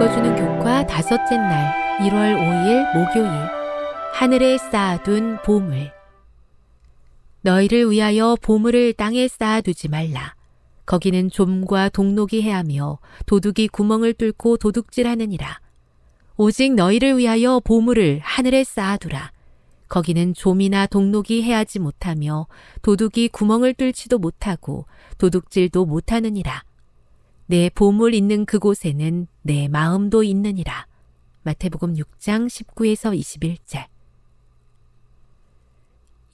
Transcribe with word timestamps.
읽어주는 0.00 0.34
교과 0.34 0.86
다섯째 0.86 1.36
날 1.36 1.98
1월 1.98 2.34
5일 2.34 2.96
목요일 2.96 3.28
하늘에 4.14 4.56
쌓아둔 4.56 5.36
보물 5.44 5.92
너희를 7.42 7.90
위하여 7.90 8.34
보물을 8.40 8.94
땅에 8.94 9.28
쌓아두지 9.28 9.88
말라. 9.88 10.34
거기는 10.86 11.28
좀과 11.28 11.90
동록이 11.90 12.40
해하며 12.40 12.98
도둑이 13.26 13.68
구멍을 13.68 14.14
뚫고 14.14 14.56
도둑질하느니라. 14.56 15.60
오직 16.38 16.74
너희를 16.74 17.18
위하여 17.18 17.60
보물을 17.60 18.20
하늘에 18.22 18.64
쌓아두라. 18.64 19.32
거기는 19.90 20.32
좀이나 20.32 20.86
동록이 20.86 21.42
해하지 21.42 21.78
못하며 21.78 22.46
도둑이 22.80 23.28
구멍을 23.28 23.74
뚫지도 23.74 24.18
못하고 24.18 24.86
도둑질도 25.18 25.84
못하느니라. 25.84 26.69
내 27.50 27.68
보물 27.68 28.14
있는 28.14 28.46
그곳에는 28.46 29.26
내 29.42 29.66
마음도 29.66 30.22
있느니라. 30.22 30.86
마태복음 31.42 31.94
6장 31.96 32.46
19에서 32.46 33.12
21절. 33.18 33.86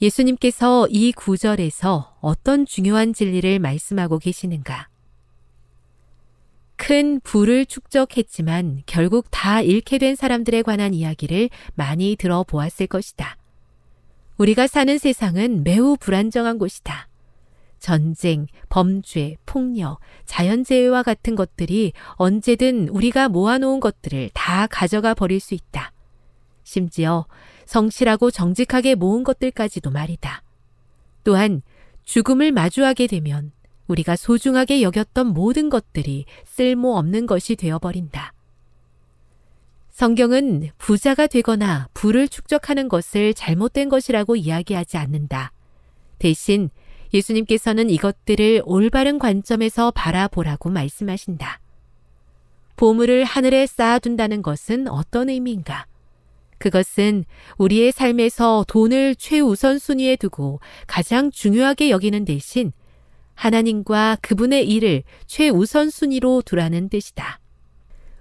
예수님께서 0.03 0.87
이 0.91 1.13
구절에서 1.13 2.19
어떤 2.21 2.67
중요한 2.67 3.15
진리를 3.15 3.61
말씀하고 3.61 4.19
계시는가? 4.19 4.91
큰 6.77 7.21
부를 7.21 7.65
축적했지만 7.65 8.83
결국 8.85 9.29
다 9.31 9.63
잃게 9.63 9.97
된 9.97 10.17
사람들에 10.17 10.61
관한 10.61 10.93
이야기를 10.93 11.49
많이 11.77 12.17
들어보았을 12.17 12.89
것이다. 12.89 13.39
우리가 14.37 14.67
사는 14.67 14.99
세상은 14.99 15.65
매우 15.65 15.97
불안정한 15.99 16.59
곳이다. 16.59 17.09
전쟁, 17.79 18.47
범죄, 18.69 19.37
폭력, 19.47 20.01
자연재해와 20.25 21.03
같은 21.03 21.35
것들이 21.35 21.93
언제든 22.15 22.89
우리가 22.89 23.29
모아놓은 23.29 23.81
것들을 23.81 24.31
다 24.35 24.67
가져가 24.67 25.15
버릴 25.15 25.41
수 25.41 25.55
있다. 25.55 25.93
심지어 26.63 27.27
성실하고 27.65 28.31
정직하게 28.31 28.95
모은 28.95 29.25
것들까지도 29.25 29.91
말이다. 29.91 30.43
또한 31.25 31.63
죽음을 32.05 32.53
마주하게 32.53 33.07
되면 33.07 33.53
우리가 33.89 34.17
소중하게 34.17 34.83
여겼던 34.83 35.29
모든 35.29 35.71
것들이 35.71 36.25
쓸모없는 36.45 37.27
것이 37.27 37.57
되어버린다. 37.57 38.33
성경은 39.91 40.71
부자가 40.77 41.27
되거나 41.27 41.89
부를 41.95 42.29
축적하는 42.29 42.89
것을 42.89 43.33
잘못된 43.33 43.89
것이라고 43.89 44.37
이야기하지 44.37 44.99
않는다. 44.99 45.53
대신 46.19 46.71
예수님께서는 47.13 47.91
이것들을 47.91 48.63
올바른 48.65 49.19
관점에서 49.19 49.91
바라보라고 49.91 50.71
말씀하신다. 50.71 51.61
보물을 52.77 53.25
하늘에 53.25 53.67
쌓아둔다는 53.67 54.43
것은 54.43 54.89
어떤 54.89 55.31
의미인가? 55.31 55.87
그것은 56.59 57.25
우리의 57.59 57.93
삶에서 57.93 58.65
돈을 58.69 59.17
최우선 59.17 59.79
순위에 59.79 60.17
두고 60.17 60.61
가장 60.87 61.31
중요하게 61.31 61.91
여기는 61.91 62.25
대신 62.25 62.73
하나님과 63.35 64.19
그분의 64.23 64.67
일을 64.69 65.03
최우선 65.27 65.91
순위로 65.91 66.43
두라는 66.43 66.89
뜻이다. 66.89 67.41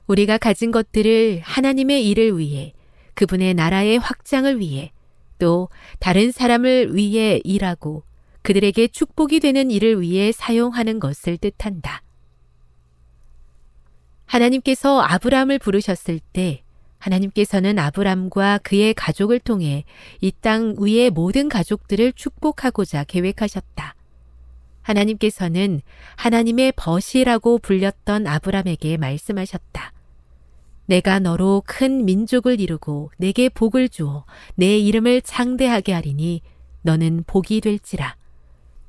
우리가 0.07 0.37
가진 0.37 0.71
것들을 0.71 1.41
하나님의 1.43 2.07
일을 2.09 2.37
위해 2.37 2.73
그분의 3.15 3.53
나라의 3.53 3.97
확장을 3.97 4.59
위해 4.59 4.91
또 5.39 5.69
다른 5.99 6.31
사람을 6.31 6.95
위해 6.95 7.39
일하고 7.43 8.03
그들에게 8.45 8.89
축복이 8.89 9.39
되는 9.39 9.71
일을 9.71 10.01
위해 10.01 10.31
사용하는 10.31 10.99
것을 10.99 11.37
뜻한다. 11.37 12.03
하나님께서 14.27 15.01
아브라함을 15.01 15.57
부르셨을 15.57 16.19
때 16.31 16.61
하나님께서는 16.99 17.79
아브람과 17.79 18.59
그의 18.59 18.93
가족을 18.93 19.39
통해 19.39 19.83
이 20.21 20.31
땅 20.31 20.75
위의 20.79 21.09
모든 21.09 21.49
가족들을 21.49 22.13
축복하고자 22.13 23.05
계획하셨다. 23.05 23.95
하나님께서는 24.83 25.81
하나님의 26.15 26.73
벗이라고 26.75 27.57
불렸던 27.57 28.27
아브람에게 28.27 28.97
말씀하셨다. 28.97 29.91
내가 30.85 31.17
너로 31.17 31.63
큰 31.65 32.05
민족을 32.05 32.59
이루고 32.59 33.09
내게 33.17 33.49
복을 33.49 33.89
주어 33.89 34.25
내 34.53 34.77
이름을 34.77 35.23
창대하게 35.23 35.93
하리니 35.93 36.41
너는 36.83 37.23
복이 37.25 37.61
될지라. 37.61 38.15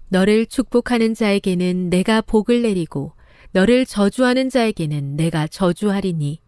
너를 0.09 0.47
축복하는 0.47 1.15
자에게는 1.15 1.91
내가 1.91 2.21
복을 2.21 2.63
내리고 2.63 3.13
너를 3.53 3.87
저주하는 3.87 4.51
자에게는 4.51 5.17
내가 5.17 5.47
저주하리니 5.47 6.41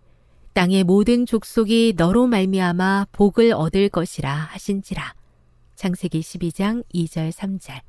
땅의 0.53 0.85
모든 0.85 1.27
족속이 1.27 1.95
너로 1.97 2.27
말미암아 2.27 3.07
복을 3.13 3.53
얻을 3.53 3.89
것이라 3.89 4.33
하신지라. 4.33 5.15
창세기 5.77 6.21
12장 6.21 6.85
2절 6.93 7.31
3절. 7.31 7.81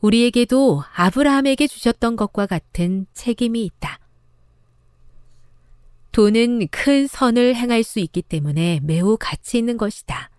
우리에게도 0.00 0.82
아브라함에게 0.94 1.66
주셨던 1.66 2.16
것과 2.16 2.46
같은 2.46 3.06
책임이 3.14 3.64
있다. 3.64 4.00
돈은 6.12 6.68
큰 6.68 7.06
선을 7.06 7.54
행할 7.54 7.82
수 7.82 8.00
있기 8.00 8.22
때문에 8.22 8.80
매우 8.82 9.16
가치 9.18 9.58
있는 9.58 9.76
것이다. 9.76 10.30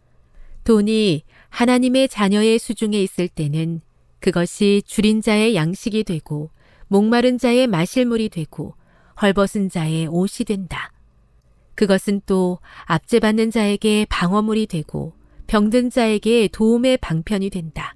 돈이 0.63 1.23
하나님의 1.57 2.07
자녀의 2.07 2.59
수중에 2.59 3.01
있을 3.01 3.27
때는 3.27 3.81
그것이 4.19 4.83
줄인 4.85 5.21
자의 5.21 5.55
양식이 5.55 6.03
되고 6.03 6.51
목마른 6.87 7.39
자의 7.39 7.65
마실 7.65 8.05
물이 8.05 8.29
되고 8.29 8.75
헐벗은 9.19 9.69
자의 9.69 10.05
옷이 10.05 10.45
된다. 10.45 10.91
그것은 11.73 12.21
또 12.27 12.59
압제받는 12.85 13.49
자에게 13.49 14.05
방어물이 14.07 14.67
되고 14.67 15.13
병든 15.47 15.89
자에게 15.89 16.49
도움의 16.49 16.97
방편이 16.97 17.49
된다. 17.49 17.95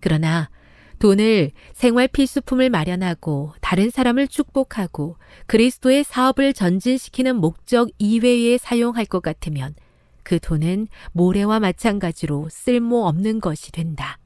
그러나 0.00 0.50
돈을 0.98 1.52
생활 1.72 2.06
필수품을 2.06 2.68
마련하고 2.68 3.54
다른 3.62 3.88
사람을 3.88 4.28
축복하고 4.28 5.16
그리스도의 5.46 6.04
사업을 6.04 6.52
전진시키는 6.52 7.36
목적 7.36 7.88
이외에 7.96 8.58
사용할 8.58 9.06
것 9.06 9.22
같으면 9.22 9.74
그 10.24 10.40
돈은 10.40 10.88
모래와 11.12 11.60
마찬가지로 11.60 12.48
쓸모 12.50 13.06
없는 13.06 13.40
것이 13.40 13.70
된다. 13.70 14.18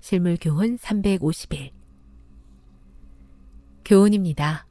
실물교훈 0.00 0.78
351 0.78 1.70
교훈입니다. 3.84 4.66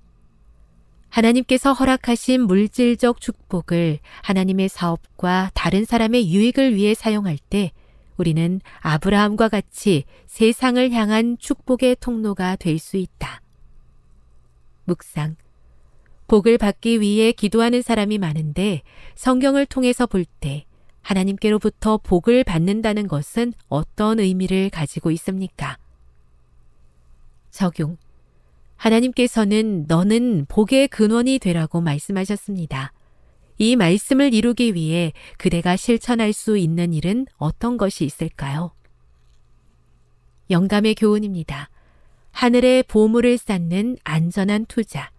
하나님께서 1.09 1.73
허락하신 1.73 2.41
물질적 2.41 3.21
축복을 3.21 3.99
하나님의 4.23 4.69
사업과 4.69 5.51
다른 5.53 5.85
사람의 5.85 6.31
유익을 6.31 6.75
위해 6.75 6.93
사용할 6.93 7.37
때 7.37 7.71
우리는 8.17 8.59
아브라함과 8.81 9.49
같이 9.49 10.03
세상을 10.25 10.91
향한 10.91 11.37
축복의 11.39 11.97
통로가 11.99 12.55
될 12.55 12.79
수 12.79 12.97
있다. 12.97 13.41
묵상. 14.85 15.35
복을 16.27 16.57
받기 16.57 17.01
위해 17.01 17.31
기도하는 17.31 17.81
사람이 17.81 18.17
많은데 18.17 18.81
성경을 19.15 19.65
통해서 19.65 20.05
볼 20.05 20.25
때 20.39 20.65
하나님께로부터 21.01 21.97
복을 21.97 22.43
받는다는 22.43 23.07
것은 23.07 23.53
어떤 23.69 24.19
의미를 24.19 24.69
가지고 24.69 25.11
있습니까? 25.11 25.77
적용. 27.49 27.97
하나님께서는 28.75 29.85
너는 29.87 30.45
복의 30.49 30.89
근원이 30.89 31.39
되라고 31.39 31.81
말씀하셨습니다. 31.81 32.91
이 33.57 33.75
말씀을 33.75 34.33
이루기 34.33 34.75
위해 34.75 35.13
그대가 35.37 35.75
실천할 35.75 36.33
수 36.33 36.57
있는 36.57 36.93
일은 36.93 37.25
어떤 37.37 37.77
것이 37.77 38.05
있을까요? 38.05 38.71
영감의 40.49 40.95
교훈입니다. 40.95 41.69
하늘의 42.31 42.83
보물을 42.83 43.37
쌓는 43.37 43.97
안전한 44.03 44.65
투자. 44.65 45.09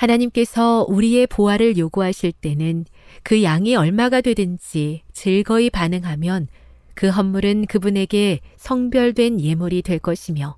하나님께서 0.00 0.86
우리의 0.88 1.26
보화를 1.26 1.76
요구하실 1.76 2.32
때는 2.32 2.86
그 3.22 3.42
양이 3.42 3.76
얼마가 3.76 4.22
되든지 4.22 5.02
즐거이 5.12 5.68
반응하면 5.68 6.48
그 6.94 7.08
헌물은 7.08 7.66
그분에게 7.66 8.40
성별된 8.56 9.40
예물이 9.40 9.82
될 9.82 9.98
것이며 9.98 10.56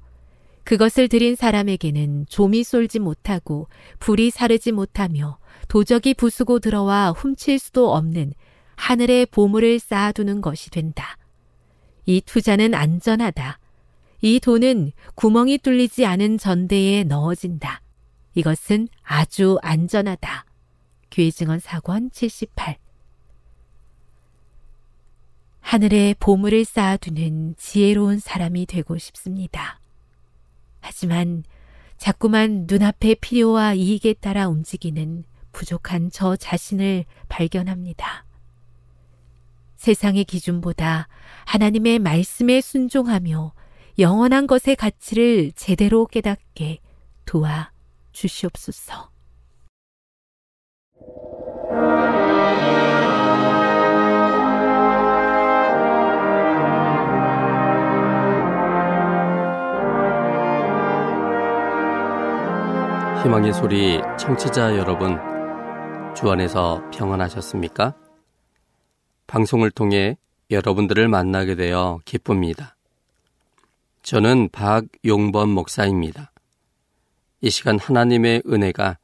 그것을 0.63 1.09
드린 1.09 1.35
사람에게는 1.35 2.27
좀이 2.29 2.63
쏠지 2.63 3.01
못하고 3.01 3.67
불이 3.99 4.31
사르지 4.31 4.71
못하며 4.71 5.39
도적이 5.67 6.15
부수고 6.15 6.61
들어와 6.61 7.11
훔칠 7.11 7.59
수도 7.59 7.93
없는 7.93 8.35
하늘의 8.77 9.27
보물을 9.27 9.81
쌓아두는 9.81 10.41
것이 10.41 10.71
된다. 10.71 11.17
이 12.07 12.21
투자는 12.21 12.75
안전하다. 12.75 13.59
이 14.21 14.39
돈은 14.39 14.93
구멍이 15.17 15.59
뚫리지 15.59 16.07
않은 16.07 16.39
전대에 16.39 17.03
넣어진다. 17.05 17.83
이것은 18.35 18.89
아주 19.03 19.59
안전하다. 19.63 20.47
교회증언 21.11 21.59
사권 21.59 22.11
78 22.11 22.79
하늘의 25.61 26.17
보물을 26.19 26.65
쌓아두는 26.65 27.55
지혜로운 27.57 28.19
사람이 28.19 28.67
되고 28.67 28.99
싶습니다. 28.99 29.81
하지만 30.81 31.45
자꾸만 31.97 32.67
눈앞의 32.67 33.17
필요와 33.21 33.75
이익에 33.75 34.15
따라 34.15 34.49
움직이는 34.49 35.25
부족한 35.53 36.11
저 36.11 36.37
자신을 36.37 37.05
발견합니다. 37.29 38.25
세상의 39.77 40.25
기준보다 40.25 41.09
하나님의 41.45 41.99
말씀에 42.01 42.61
순종하며 42.61 43.53
영원한 43.99 44.47
것의 44.47 44.77
가치를 44.77 45.53
제대로 45.53 46.07
깨닫게 46.07 46.81
도와 47.25 47.71
주시옵소서. 48.13 49.11
희망의 63.23 63.53
소리 63.53 64.01
청취자 64.19 64.77
여러분, 64.77 65.17
주 66.15 66.29
안에서 66.29 66.83
평안하셨습니까? 66.93 67.95
방송을 69.29 69.71
통해 69.71 70.17
여러분들을 70.51 71.07
만나게 71.07 71.55
되어 71.55 72.01
기쁩니다. 72.05 72.77
저는 74.03 74.49
박용범 74.51 75.51
목사입니다. 75.51 76.32
이 77.43 77.51
시간 77.51 77.79
하나님의 77.79 78.45
은혜가 78.47 78.97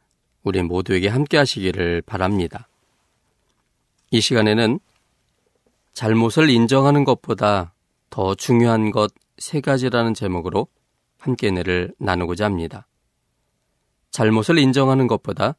우리 0.43 0.63
모두에게 0.63 1.09
함께 1.09 1.37
하시기를 1.37 2.03
바랍니다. 2.03 2.69
이 4.11 4.21
시간에는 4.21 4.81
잘못을 5.93 6.49
인정하는 6.49 7.05
것보다 7.05 7.75
더 8.09 8.35
중요한 8.35 8.91
것 8.91 9.13
세 9.39 9.61
가지라는 9.61 10.15
제목으로 10.15 10.67
함께 11.19 11.49
은혜를 11.49 11.95
나누고자 11.99 12.45
합니다. 12.45 12.87
잘못을 14.11 14.59
인정하는 14.59 15.07
것보다 15.07 15.55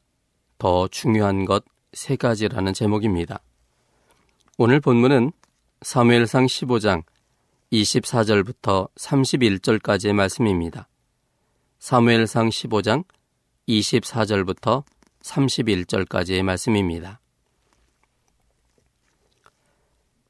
더 0.58 0.86
중요한 0.88 1.44
것 1.44 1.64
세 1.92 2.14
가지라는 2.14 2.72
제목입니다. 2.72 3.40
오늘 4.58 4.78
본문은 4.78 5.32
사무엘상 5.82 6.46
15장 6.46 7.02
24절부터 7.72 8.88
31절까지의 8.94 10.12
말씀입니다. 10.12 10.86
사무엘상 11.80 12.50
15장 12.50 13.04
24절부터 13.66 14.84
31절까지의 15.22 16.42
말씀입니다. 16.42 17.20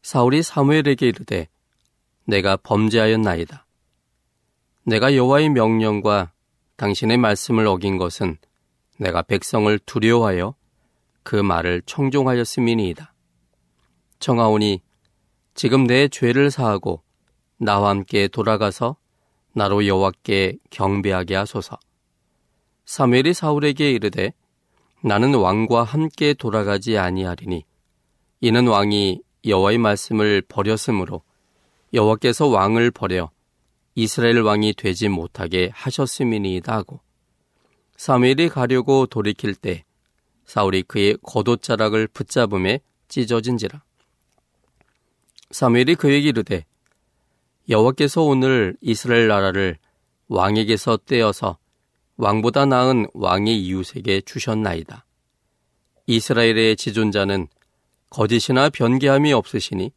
사울이 0.01 0.45
사무엘에게 0.45 1.09
이르되 1.09 1.49
내가 2.25 2.57
범죄하였나이다. 2.57 3.67
내가 4.85 5.17
여호와의 5.17 5.49
명령과 5.49 6.31
당신의 6.77 7.19
말씀을 7.19 7.67
어긴 7.67 7.99
것은 7.99 8.39
내가 8.99 9.23
백성을 9.23 9.77
두려워하여 9.81 10.55
그 11.25 11.35
말을 11.35 11.83
청종하였음이니이다. 11.85 13.13
청하오니 14.21 14.83
지금 15.55 15.85
내 15.89 16.07
죄를 16.07 16.53
사하고 16.53 17.03
나와 17.59 17.91
함께 17.91 18.29
돌아가서 18.29 19.00
나로 19.53 19.87
여호와께 19.87 20.59
경배하게 20.71 21.35
하소서. 21.35 21.79
사무엘이 22.91 23.35
사울에게 23.35 23.93
이르되 23.93 24.33
나는 25.03 25.35
왕과 25.35 25.85
함께 25.85 26.35
돌아가지 26.35 26.99
아니하리니 26.99 27.65
이는 28.41 28.67
왕이 28.67 29.23
여호와의 29.47 29.79
말씀을 29.79 30.43
버렸으므로 30.49 31.23
여호와께서 31.95 32.49
왕을 32.49 32.91
버려 32.91 33.31
이스라엘 33.95 34.41
왕이 34.41 34.75
되지 34.75 35.09
못하게 35.09 35.71
하셨음이니이다 35.73 36.75
하고 36.75 37.01
사무엘이 37.97 38.49
가려고 38.49 39.07
돌이킬 39.07 39.55
때 39.55 39.85
사울이 40.45 40.83
그의 40.83 41.17
겉옷자락을 41.23 42.09
붙잡음에 42.09 42.81
찢어진지라 43.07 43.85
사무엘이 45.53 45.95
그에게 45.95 46.29
이르되 46.29 46.65
여호와께서 47.71 48.23
오늘 48.23 48.77
이스라엘 48.81 49.29
나라를 49.29 49.79
왕에게서 50.27 50.99
떼어서 51.07 51.57
왕보다 52.17 52.67
나은 52.67 53.07
왕의 53.15 53.63
이웃에게 53.65 54.23
주셨나이다. 54.23 55.07
이스라엘의 56.07 56.75
지존자는 56.75 57.47
거짓이나 58.11 58.71
변개함이 58.71 59.33
없으시니 59.33 59.93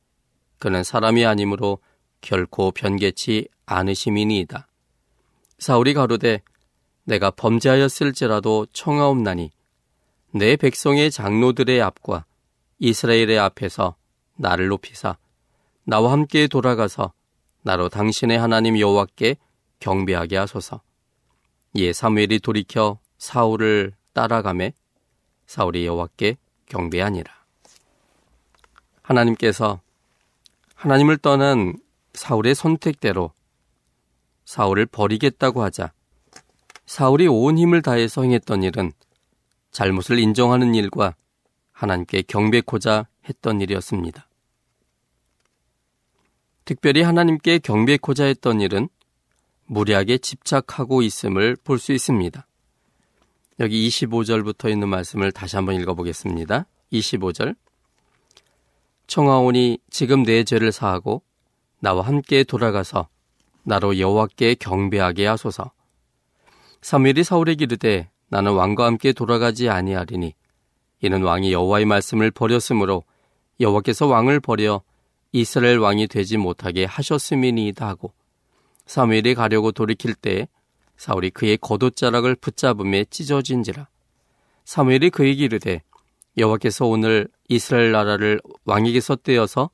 그는 0.60 0.84
사람이 0.84 1.25
아니므로 1.25 1.80
결코 2.22 2.72
변개치 2.72 3.48
않으심이니이다. 3.65 4.68
사울이 5.58 5.96
가로되 5.96 6.44
내가 7.06 7.32
범죄하였을지라도 7.32 8.68
청하옵나니 8.72 9.50
내 10.32 10.56
백성의 10.58 11.10
장로들의 11.10 11.82
앞과 11.82 12.25
이스라엘의 12.77 13.39
앞에서 13.39 13.96
나를 14.36 14.68
높이사 14.68 15.18
나와 15.86 16.12
함께 16.12 16.48
돌아가서 16.48 17.13
나로 17.63 17.89
당신의 17.89 18.38
하나님 18.38 18.77
여호와께 18.77 19.38
경배하게 19.79 20.38
하소서. 20.38 20.82
예 21.75 21.91
사무엘이 21.91 22.39
돌이켜 22.39 23.00
사울을 23.17 23.93
따라가매 24.13 24.74
사울이 25.48 25.86
여호와께 25.86 26.38
경배하니라. 26.67 27.34
하나님께서 29.01 29.82
하나님을 30.75 31.17
떠난 31.17 31.77
사울의 32.13 32.55
선택대로 32.55 33.32
사울을 34.46 34.86
버리겠다고 34.86 35.63
하자 35.63 35.91
사울이 36.86 37.27
온 37.27 37.58
힘을 37.58 37.82
다해서 37.82 38.24
행했던 38.24 38.63
일은 38.63 38.91
잘못을 39.72 40.20
인정하는 40.20 40.75
일과 40.75 41.15
하나님께 41.72 42.24
경배코자 42.24 43.08
했던 43.27 43.62
일이었습니다. 43.62 44.27
특별히 46.65 47.01
하나님께 47.01 47.60
경배코자 47.60 48.25
했던 48.25 48.62
일은 48.62 48.89
무리하게 49.65 50.17
집착하고 50.17 51.01
있음을 51.01 51.58
볼 51.63 51.77
수 51.79 51.91
있습니다. 51.93 52.48
여기 53.60 53.88
25절부터 53.88 54.72
있는 54.72 54.88
말씀을 54.89 55.32
다시 55.32 55.55
한번 55.55 55.75
읽어보겠습니다. 55.75 56.65
25절. 56.91 57.55
청하오니 59.08 59.79
지금 59.89 60.24
내 60.24 60.43
죄를 60.43 60.72
사하고 60.72 61.22
나와 61.79 62.03
함께 62.03 62.43
돌아가서 62.43 63.08
나로 63.63 64.00
여호와께 64.00 64.55
경배하게 64.55 65.27
하소서. 65.27 65.72
사무엘이 66.82 67.24
사울에게 67.24 67.63
이르되 67.65 68.10
나는 68.29 68.53
왕과 68.53 68.86
함께 68.86 69.13
돌아가지 69.13 69.70
아니하리니 69.70 70.34
이는 71.01 71.22
왕이 71.22 71.51
여호와의 71.53 71.86
말씀을 71.86 72.32
버렸으므로 72.32 73.03
여호와께서 73.60 74.08
왕을 74.08 74.39
버려 74.39 74.82
이스라엘 75.34 75.80
왕이 75.80 76.08
되지 76.08 76.38
못하게 76.38 76.86
하셨음이니이다 76.86 77.86
하고 77.86 78.13
사무엘이 78.86 79.36
가려고 79.36 79.72
돌이킬 79.72 80.13
때 80.16 80.48
사울이 80.96 81.32
그의 81.32 81.58
겉옷자락을 81.58 82.36
붙잡음에 82.36 83.06
찢어진지라 83.10 83.88
사무엘이 84.63 85.10
그에게 85.10 85.44
이르되 85.44 85.82
여호와께서 86.38 86.86
오늘 86.86 87.28
이스라엘 87.50 87.92
나라를 87.92 88.42
왕에게서 88.66 89.18
떼어서 89.18 89.70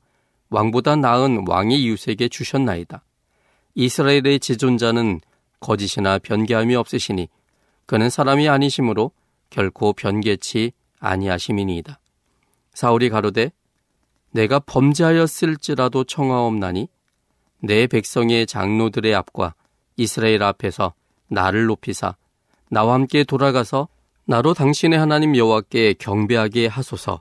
왕보다 0.50 0.96
나은 0.96 1.44
왕의 1.46 1.80
이웃에게 1.82 2.28
주셨나이다. 2.28 3.04
이스라엘의 3.74 4.40
지존자는 4.40 5.20
거짓이나 5.60 6.18
변개함이 6.18 6.74
없으시니 6.74 7.28
그는 7.86 8.10
사람이 8.10 8.48
아니심으로 8.48 9.12
결코 9.48 9.92
변개치 9.92 10.72
아니하심이니이다. 10.98 11.98
사울이 12.74 13.08
가로되 13.10 13.52
내가 14.32 14.58
범죄하였을지라도 14.60 16.04
청하옵나니 16.04 16.88
내 17.62 17.86
백성의 17.86 18.46
장로들의 18.46 19.14
앞과 19.14 19.54
이스라엘 19.96 20.42
앞에서 20.42 20.94
나를 21.28 21.66
높이사 21.66 22.16
나와 22.70 22.94
함께 22.94 23.24
돌아가서 23.24 23.88
나로 24.24 24.54
당신의 24.54 24.98
하나님 24.98 25.36
여호와께 25.36 25.94
경배하게 25.94 26.68
하소서. 26.68 27.20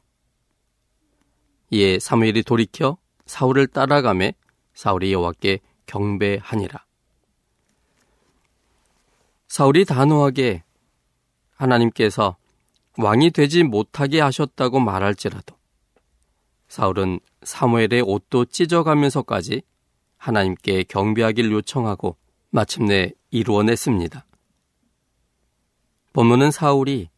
이에 1.71 1.99
사무엘이 1.99 2.43
돌이켜 2.43 2.97
사울을 3.25 3.67
따라가매 3.67 4.33
사울이 4.73 5.11
여호와께 5.11 5.59
경배하니라. 5.87 6.85
사울이 9.47 9.85
단호하게 9.85 10.63
하나님께서 11.55 12.37
왕이 12.97 13.31
되지 13.31 13.63
못하게 13.63 14.21
하셨다고 14.21 14.79
말할지라도 14.79 15.58
사울은 16.69 17.19
사무엘의 17.43 18.03
옷도 18.05 18.45
찢어가면서까지 18.45 19.63
하나님께 20.17 20.83
경배하길 20.83 21.51
요청하고 21.51 22.15
마침내 22.51 23.11
이루어냈습니다. 23.31 24.25
본문은 26.13 26.51
사울이 26.51 27.09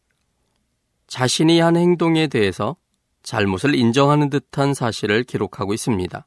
자신이 1.06 1.60
한 1.60 1.76
행동에 1.76 2.26
대해서 2.26 2.76
잘못을 3.22 3.74
인정하는 3.74 4.30
듯한 4.30 4.74
사실을 4.74 5.22
기록하고 5.24 5.74
있습니다. 5.74 6.26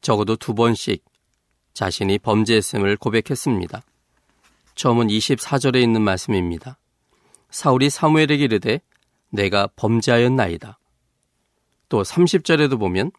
적어도 0.00 0.36
두 0.36 0.54
번씩 0.54 1.04
자신이 1.74 2.18
범죄했음을 2.18 2.96
고백했습니다. 2.96 3.82
처음은 4.74 5.08
24절에 5.08 5.82
있는 5.82 6.02
말씀입니다. 6.02 6.78
사울이 7.50 7.90
사무엘에게 7.90 8.44
이르되 8.44 8.80
내가 9.30 9.68
범죄하였나이다. 9.76 10.78
또 11.92 12.02
30절에도 12.02 12.78
보면 12.78 13.10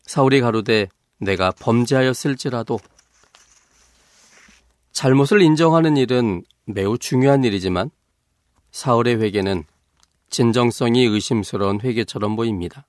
사울이 0.00 0.40
가로되 0.40 0.88
내가 1.18 1.50
범죄하였을지라도 1.50 2.80
잘못을 4.92 5.42
인정하는 5.42 5.98
일은 5.98 6.44
매우 6.64 6.96
중요한 6.96 7.44
일이지만 7.44 7.90
사울의 8.70 9.20
회개는 9.20 9.64
진정성이 10.30 11.04
의심스러운 11.04 11.82
회개처럼 11.82 12.36
보입니다. 12.36 12.86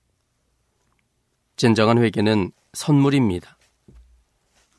진정한 1.57 1.97
회개는 1.97 2.53
선물입니다. 2.71 3.57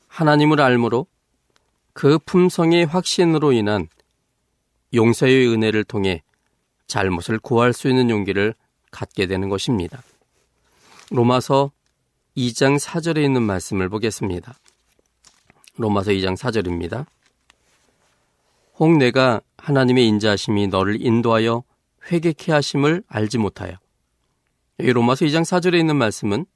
하나님을 0.09 0.63
알므로 0.63 1.09
그 1.93 2.19
품성의 2.21 2.87
확신으로 2.87 3.53
인한 3.53 3.87
용서의 4.95 5.47
은혜를 5.49 5.85
통해 5.85 6.23
잘못을 6.87 7.39
구할 7.39 7.75
수 7.75 7.87
있는 7.91 8.09
용기를 8.09 8.55
갖게 8.91 9.27
되는 9.27 9.49
것입니다. 9.49 10.03
로마서 11.11 11.73
2장 12.37 12.79
4절에 12.79 13.25
있는 13.25 13.43
말씀을 13.43 13.89
보겠습니다. 13.89 14.55
로마서 15.77 16.13
2장 16.13 16.37
4절입니다. 16.37 17.07
혹 18.79 18.97
내가 18.97 19.41
하나님의 19.59 20.07
인자하심이 20.07 20.69
너를 20.69 21.05
인도하여 21.05 21.65
회개케 22.11 22.53
하심을 22.53 23.03
알지 23.09 23.39
못하여. 23.39 23.75
여기 24.79 24.93
로마서 24.93 25.27
2장 25.27 25.43
4절에 25.43 25.79
있는 25.79 25.97
말씀은 25.97 26.47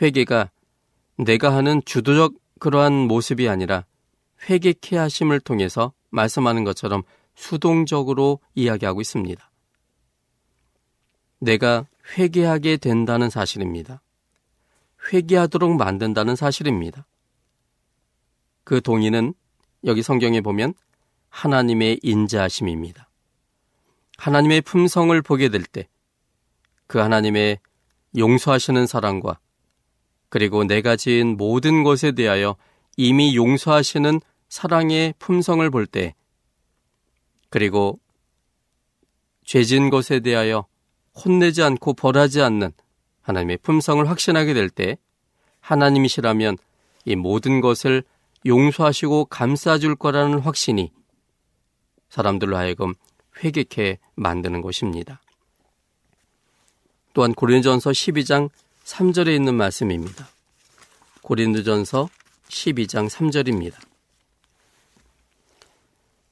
회개가 0.00 0.50
내가 1.16 1.54
하는 1.54 1.82
주도적 1.84 2.34
그러한 2.58 2.92
모습이 2.92 3.48
아니라 3.48 3.84
회개케 4.48 4.96
하심을 4.96 5.40
통해서 5.40 5.92
말씀하는 6.10 6.64
것처럼 6.64 7.02
수동적으로 7.34 8.40
이야기하고 8.54 9.00
있습니다. 9.00 9.50
내가 11.44 11.86
회개하게 12.16 12.78
된다는 12.78 13.30
사실입니다. 13.30 14.02
회개하도록 15.12 15.76
만든다는 15.76 16.36
사실입니다. 16.36 17.06
그 18.64 18.80
동의는 18.80 19.34
여기 19.84 20.02
성경에 20.02 20.40
보면 20.40 20.74
하나님의 21.28 22.00
인자하심입니다. 22.02 23.08
하나님의 24.16 24.60
품성을 24.62 25.20
보게 25.22 25.48
될 25.48 25.64
때 25.64 25.88
그 26.86 26.98
하나님의 26.98 27.60
용서하시는 28.16 28.86
사랑과 28.86 29.38
그리고 30.28 30.64
내가 30.64 30.96
지은 30.96 31.36
모든 31.36 31.82
것에 31.82 32.12
대하여 32.12 32.56
이미 32.96 33.34
용서하시는 33.36 34.20
사랑의 34.48 35.14
품성을 35.18 35.68
볼 35.70 35.86
때 35.86 36.14
그리고 37.50 37.98
죄진 39.44 39.90
것에 39.90 40.20
대하여 40.20 40.66
혼내지 41.14 41.62
않고 41.62 41.94
벌하지 41.94 42.42
않는 42.42 42.72
하나님의 43.22 43.58
품성을 43.58 44.08
확신하게 44.08 44.54
될 44.54 44.68
때 44.68 44.98
하나님이시라면 45.60 46.58
이 47.06 47.16
모든 47.16 47.60
것을 47.60 48.02
용서하시고 48.46 49.26
감싸줄 49.26 49.96
거라는 49.96 50.38
확신이 50.40 50.92
사람들로 52.10 52.56
하여금 52.56 52.94
회개케 53.42 53.98
만드는 54.14 54.60
것입니다. 54.60 55.20
또한 57.14 57.32
고린도전서 57.32 57.90
12장 57.90 58.50
3절에 58.84 59.34
있는 59.34 59.54
말씀입니다. 59.54 60.28
고린도전서 61.22 62.10
12장 62.48 63.08
3절입니다. 63.08 63.74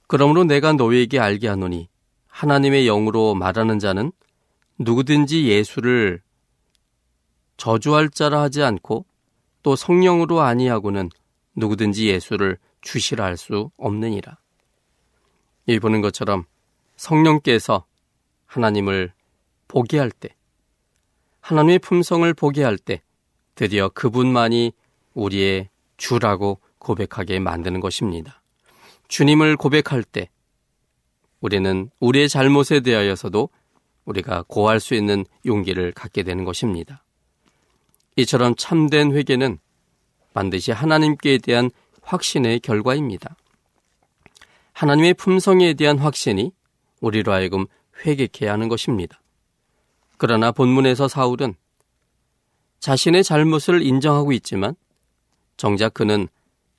그러므로 0.07 0.45
내가 0.45 0.75
너희에게 0.75 1.19
알게 1.19 1.49
하노니 1.49 1.89
하나님의 2.27 2.85
영으로 2.85 3.35
말하는 3.35 3.79
자는 3.79 4.13
누구든지 4.83 5.47
예수를 5.49 6.21
저주할 7.57 8.09
자라 8.09 8.43
하지 8.43 8.63
않고 8.63 9.05
또 9.63 9.77
성령으로 9.77 10.41
아니하고는 10.41 11.11
누구든지 11.55 12.09
예수를 12.09 12.59
주시라 12.81 13.25
할 13.25 13.37
수 13.37 13.71
없느니라. 13.77 14.39
이 15.67 15.79
보는 15.79 16.01
것처럼 16.01 16.45
성령께서 16.97 17.85
하나님을 18.47 19.13
보게 19.69 19.99
할 19.99 20.11
때, 20.11 20.35
하나님의 21.41 21.79
품성을 21.79 22.33
보게 22.35 22.65
할 22.65 22.77
때, 22.77 23.03
드디어 23.55 23.89
그분만이 23.89 24.73
우리의 25.15 25.69
주라고 25.97 26.59
고백하게 26.79 27.39
만드는 27.39 27.81
것입니다. 27.81 28.43
주님을 29.09 29.57
고백할 29.57 30.03
때, 30.03 30.29
우리는 31.41 31.91
우리의 32.01 32.29
잘못에 32.29 32.81
대하여서도 32.81 33.49
우리가 34.05 34.45
고할 34.49 34.81
수 34.81 34.95
있는 34.95 35.25
용기를 35.47 35.93
갖게 35.93 36.23
되는 36.23 36.45
것입니다. 36.45 37.05
이처럼 38.17 38.55
참된 38.57 39.13
회개는 39.13 39.59
반드시 40.35 40.73
하나님께 40.73 41.39
대한 41.39 41.71
확신의 42.03 42.61
결과입니다. 42.61 43.37
하나님의 44.73 45.15
품성에 45.15 45.75
대한 45.75 45.99
확신이 45.99 46.53
우리로 47.01 47.33
하여금 47.33 47.67
회개케 48.05 48.49
하는 48.49 48.69
것입니다. 48.69 49.21
그러나 50.17 50.53
본문에서 50.53 51.09
사울은 51.09 51.55
자신의 52.81 53.23
잘못을 53.23 53.83
인정하고 53.83 54.33
있지만 54.33 54.75
정작 55.57 55.95
그는 55.95 56.29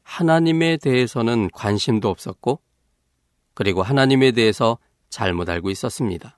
하나님에 0.04 0.78
대해서는 0.78 1.50
관심도 1.54 2.10
없었고 2.10 2.60
그리고 3.54 3.84
하나님에 3.84 4.32
대해서 4.32 4.78
잘못 5.10 5.50
알고 5.50 5.70
있었습니다. 5.70 6.38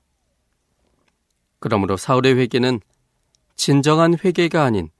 그러므로 1.58 1.96
사울의 1.96 2.36
회개는 2.36 2.80
진정한 3.54 4.16
회개가 4.22 4.62
아닌 4.64 4.90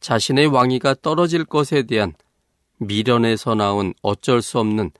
자신의 0.00 0.46
왕위가 0.46 0.96
떨어질 1.02 1.44
것에 1.44 1.84
대한 1.84 2.14
미련에서 2.78 3.54
나온 3.54 3.94
어쩔 4.02 4.42
수 4.42 4.58
없는 4.58 4.90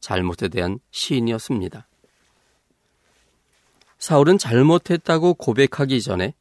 잘못에 0.00 0.48
대한 0.48 0.78
시인이었습니다. 0.90 1.88
사울은 3.98 4.38
잘못했다고 4.38 5.34
고백하기 5.34 6.00
전에 6.00 6.34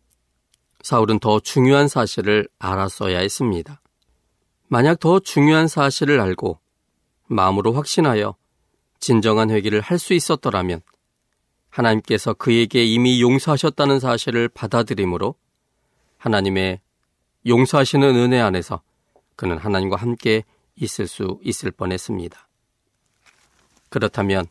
사울은 0.82 1.20
더 1.20 1.40
중요한 1.40 1.88
사실을 1.88 2.48
알았어야 2.60 3.20
했습니다. 3.20 3.82
만약 4.68 5.00
더 5.00 5.20
중요한 5.20 5.68
사실을 5.68 6.20
알고 6.20 6.60
마음으로 7.28 7.74
확신하여 7.74 8.36
진정한 9.00 9.50
회개를 9.50 9.82
할 9.82 9.98
수 9.98 10.14
있었더라면 10.14 10.82
하나님께서 11.76 12.34
그에게 12.34 12.86
이미 12.86 13.22
용서하셨다는 13.22 14.00
사실을 14.00 14.48
받아들이므로 14.48 15.36
하나님의 16.18 16.80
용서하시는 17.46 18.16
은혜 18.16 18.40
안에서 18.40 18.82
그는 19.36 19.58
하나님과 19.58 19.98
함께 19.98 20.44
있을 20.78 21.08
수 21.08 21.40
있을 21.44 21.72
뻔했습니다. 21.72 22.48
그렇다면 23.90 24.46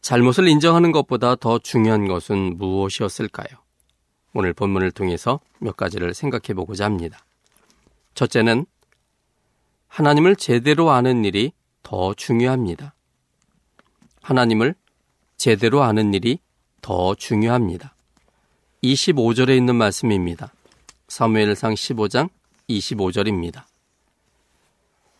잘못을 0.00 0.48
인정하는 0.48 0.92
것보다 0.92 1.34
더 1.36 1.58
중요한 1.58 2.06
것은 2.06 2.56
무엇이었을까요? 2.56 3.48
오늘 4.32 4.52
본문을 4.52 4.92
통해서 4.92 5.40
몇 5.58 5.76
가지를 5.76 6.14
생각해 6.14 6.54
보고자 6.54 6.84
합니다. 6.84 7.24
첫째는 8.14 8.66
하나님을 9.88 10.36
제대로 10.36 10.90
아는 10.90 11.24
일이 11.24 11.52
더 11.82 12.14
중요합니다. 12.14 12.94
하나님을 14.22 14.74
제대로 15.42 15.82
아는 15.82 16.14
일이 16.14 16.38
더 16.82 17.16
중요합니다. 17.16 17.96
25절에 18.84 19.56
있는 19.56 19.74
말씀입니다. 19.74 20.52
사무엘상 21.08 21.74
15장 21.74 22.30
25절입니다. 22.70 23.64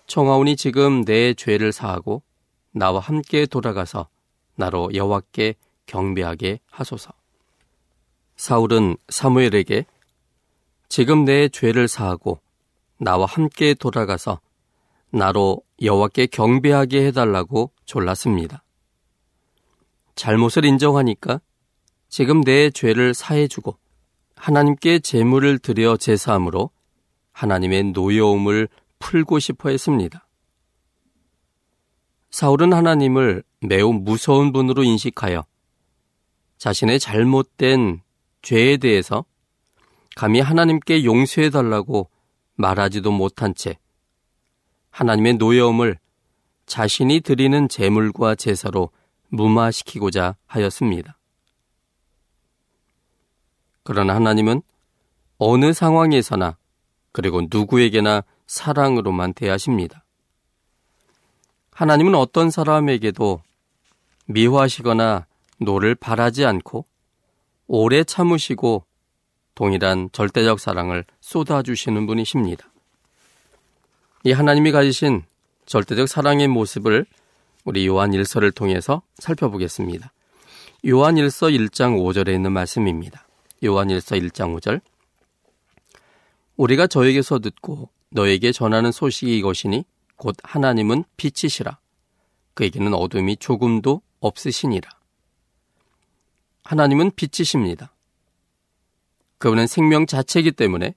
청하오니 0.06 0.54
지금 0.54 1.04
내 1.04 1.34
죄를 1.34 1.72
사하고 1.72 2.22
나와 2.70 3.00
함께 3.00 3.46
돌아가서 3.46 4.06
나로 4.54 4.94
여호와께 4.94 5.56
경배하게 5.86 6.60
하소서. 6.70 7.12
사울은 8.36 8.98
사무엘에게 9.08 9.86
지금 10.88 11.24
내 11.24 11.48
죄를 11.48 11.88
사하고 11.88 12.38
나와 12.96 13.26
함께 13.26 13.74
돌아가서 13.74 14.38
나로 15.10 15.62
여호와께 15.82 16.26
경배하게 16.26 17.06
해달라고 17.06 17.72
졸랐습니다. 17.86 18.62
잘못을 20.22 20.64
인정하니까 20.64 21.40
지금 22.08 22.44
내 22.44 22.70
죄를 22.70 23.12
사해주고 23.12 23.76
하나님께 24.36 25.00
제물을 25.00 25.58
드려 25.58 25.96
제사함으로 25.96 26.70
하나님의 27.32 27.90
노여움을 27.90 28.68
풀고 29.00 29.40
싶어 29.40 29.70
했습니다. 29.70 30.28
사울은 32.30 32.72
하나님을 32.72 33.42
매우 33.62 33.92
무서운 33.92 34.52
분으로 34.52 34.84
인식하여 34.84 35.44
자신의 36.56 37.00
잘못된 37.00 38.02
죄에 38.42 38.76
대해서 38.76 39.24
감히 40.14 40.38
하나님께 40.38 41.04
용서해 41.04 41.50
달라고 41.50 42.11
말하지도 42.54 43.11
못한 43.11 43.56
채 43.56 43.76
하나님의 44.90 45.35
노여움을 45.35 45.98
자신이 46.66 47.22
드리는 47.22 47.68
제물과 47.68 48.37
제사로 48.37 48.90
무마시키고자 49.33 50.37
하였습니다. 50.47 51.18
그러나 53.83 54.14
하나님은 54.14 54.62
어느 55.38 55.73
상황에서나 55.73 56.57
그리고 57.11 57.42
누구에게나 57.51 58.23
사랑으로만 58.47 59.33
대하십니다. 59.35 60.05
하나님은 61.73 62.14
어떤 62.14 62.51
사람에게도 62.51 63.42
미워하시거나 64.27 65.27
노를 65.59 65.95
발하지 65.94 66.44
않고 66.45 66.85
오래 67.66 68.05
참으시고 68.05 68.85
동일한 69.55 70.11
절대적 70.12 70.61
사랑을 70.61 71.05
쏟아주시는 71.21 72.07
분이십니다. 72.07 72.71
이 74.25 74.33
하나님이 74.33 74.71
가지신 74.71 75.23
절대적 75.66 76.09
사랑의 76.09 76.49
모습을 76.49 77.07
우리 77.64 77.87
요한 77.87 78.11
1서를 78.11 78.55
통해서 78.55 79.03
살펴보겠습니다. 79.18 80.12
요한 80.88 81.14
1서 81.14 81.55
1장 81.55 81.96
5절에 81.96 82.35
있는 82.35 82.53
말씀입니다. 82.53 83.27
요한 83.64 83.88
1서 83.88 84.20
1장 84.20 84.59
5절 84.59 84.81
우리가 86.57 86.87
저에게서 86.87 87.38
듣고 87.38 87.88
너희에게 88.11 88.52
전하는 88.53 88.90
소식이 88.92 89.38
이것이니 89.38 89.85
곧 90.16 90.37
하나님은 90.42 91.05
빛이시라. 91.16 91.79
그에게는 92.55 92.94
어둠이 92.94 93.37
조금도 93.37 94.03
없으시니라. 94.20 94.90
하나님은 96.64 97.12
빛이십니다. 97.16 97.94
그분은 99.38 99.66
생명 99.66 100.07
자체이기 100.07 100.53
때문에 100.53 100.94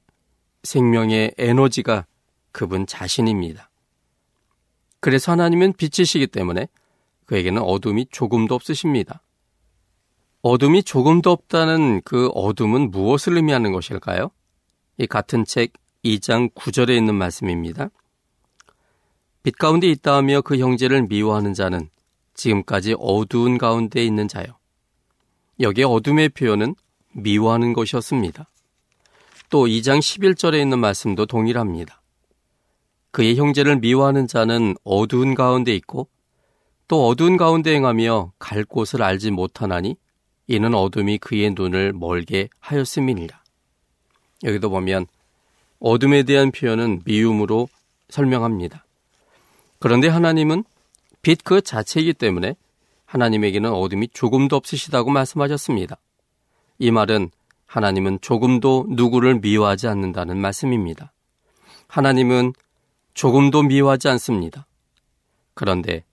생명의 0.63 1.33
에너지가 1.37 2.05
그분 2.51 2.85
자신입니다. 2.85 3.69
그래서 5.05 5.33
하나님은 5.33 5.73
빛이시기 5.73 6.25
때문에 6.25 6.67
그에게는 7.25 7.61
어둠이 7.61 8.07
조금도 8.09 8.55
없으십니다. 8.55 9.21
어둠이 10.41 10.81
조금도 10.81 11.29
없다는 11.29 12.01
그 12.03 12.29
어둠은 12.29 12.89
무엇을 12.89 13.35
의미하는 13.35 13.71
것일까요? 13.71 14.31
이 14.97 15.05
같은 15.05 15.45
책 15.45 15.73
2장 16.03 16.51
9절에 16.55 16.97
있는 16.97 17.13
말씀입니다. 17.13 17.91
빛 19.43 19.55
가운데 19.55 19.87
있다 19.91 20.15
하며 20.15 20.41
그 20.41 20.57
형제를 20.57 21.03
미워하는 21.03 21.53
자는 21.53 21.91
지금까지 22.33 22.95
어두운 22.97 23.59
가운데 23.59 24.03
있는 24.03 24.27
자요. 24.27 24.57
여기에 25.59 25.83
어둠의 25.83 26.29
표현은 26.29 26.73
미워하는 27.13 27.73
것이었습니다. 27.73 28.49
또 29.51 29.67
2장 29.67 29.99
11절에 29.99 30.59
있는 30.59 30.79
말씀도 30.79 31.27
동일합니다. 31.27 32.01
그의 33.15 33.37
형제를 33.37 33.77
미워하는 33.77 34.27
자는 34.27 34.75
어두운 34.83 35.35
가운데 35.35 35.73
있고 35.73 36.09
또 36.89 37.07
어두운 37.07 37.37
가운데 37.37 37.73
행하며 37.73 38.33
갈 38.39 38.65
곳을 38.65 39.01
알지 39.03 39.31
못하나니 39.31 39.95
이는 40.47 40.73
어둠이 40.73 41.19
그의 41.19 41.51
눈을 41.51 41.93
멀게 41.93 42.49
하였음이니라. 42.59 43.41
여기도 44.43 44.69
보면 44.69 45.07
어둠에 45.79 46.23
대한 46.23 46.51
표현은 46.51 47.03
미움으로 47.05 47.69
설명합니다. 48.09 48.83
그런데 49.79 50.09
하나님은 50.09 50.65
빛 51.21 51.41
그 51.41 51.61
자체이기 51.61 52.15
때문에 52.15 52.57
하나님에게는 53.05 53.71
어둠이 53.71 54.09
조금도 54.09 54.57
없으시다고 54.57 55.11
말씀하셨습니다. 55.11 55.95
이 56.79 56.91
말은 56.91 57.31
하나님은 57.65 58.19
조금도 58.19 58.87
누구를 58.89 59.39
미워하지 59.39 59.87
않는다는 59.87 60.37
말씀입니다. 60.37 61.13
하나님은 61.87 62.51
조금도 63.15 63.63
미워하지 63.63 64.09
않습니다. 64.09 64.67
그런데 65.53 66.03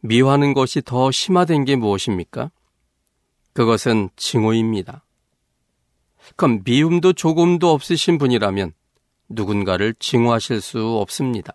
미워하는 0.00 0.54
것이 0.54 0.82
더 0.82 1.10
심화된 1.10 1.64
게 1.64 1.76
무엇입니까? 1.76 2.50
그것은 3.52 4.08
징후입니다. 4.16 5.04
그럼 6.36 6.62
미움도 6.64 7.12
조금도 7.12 7.70
없으신 7.70 8.18
분이라면 8.18 8.72
누군가를 9.28 9.94
징후하실 9.98 10.60
수 10.62 10.98
없습니다. 10.98 11.52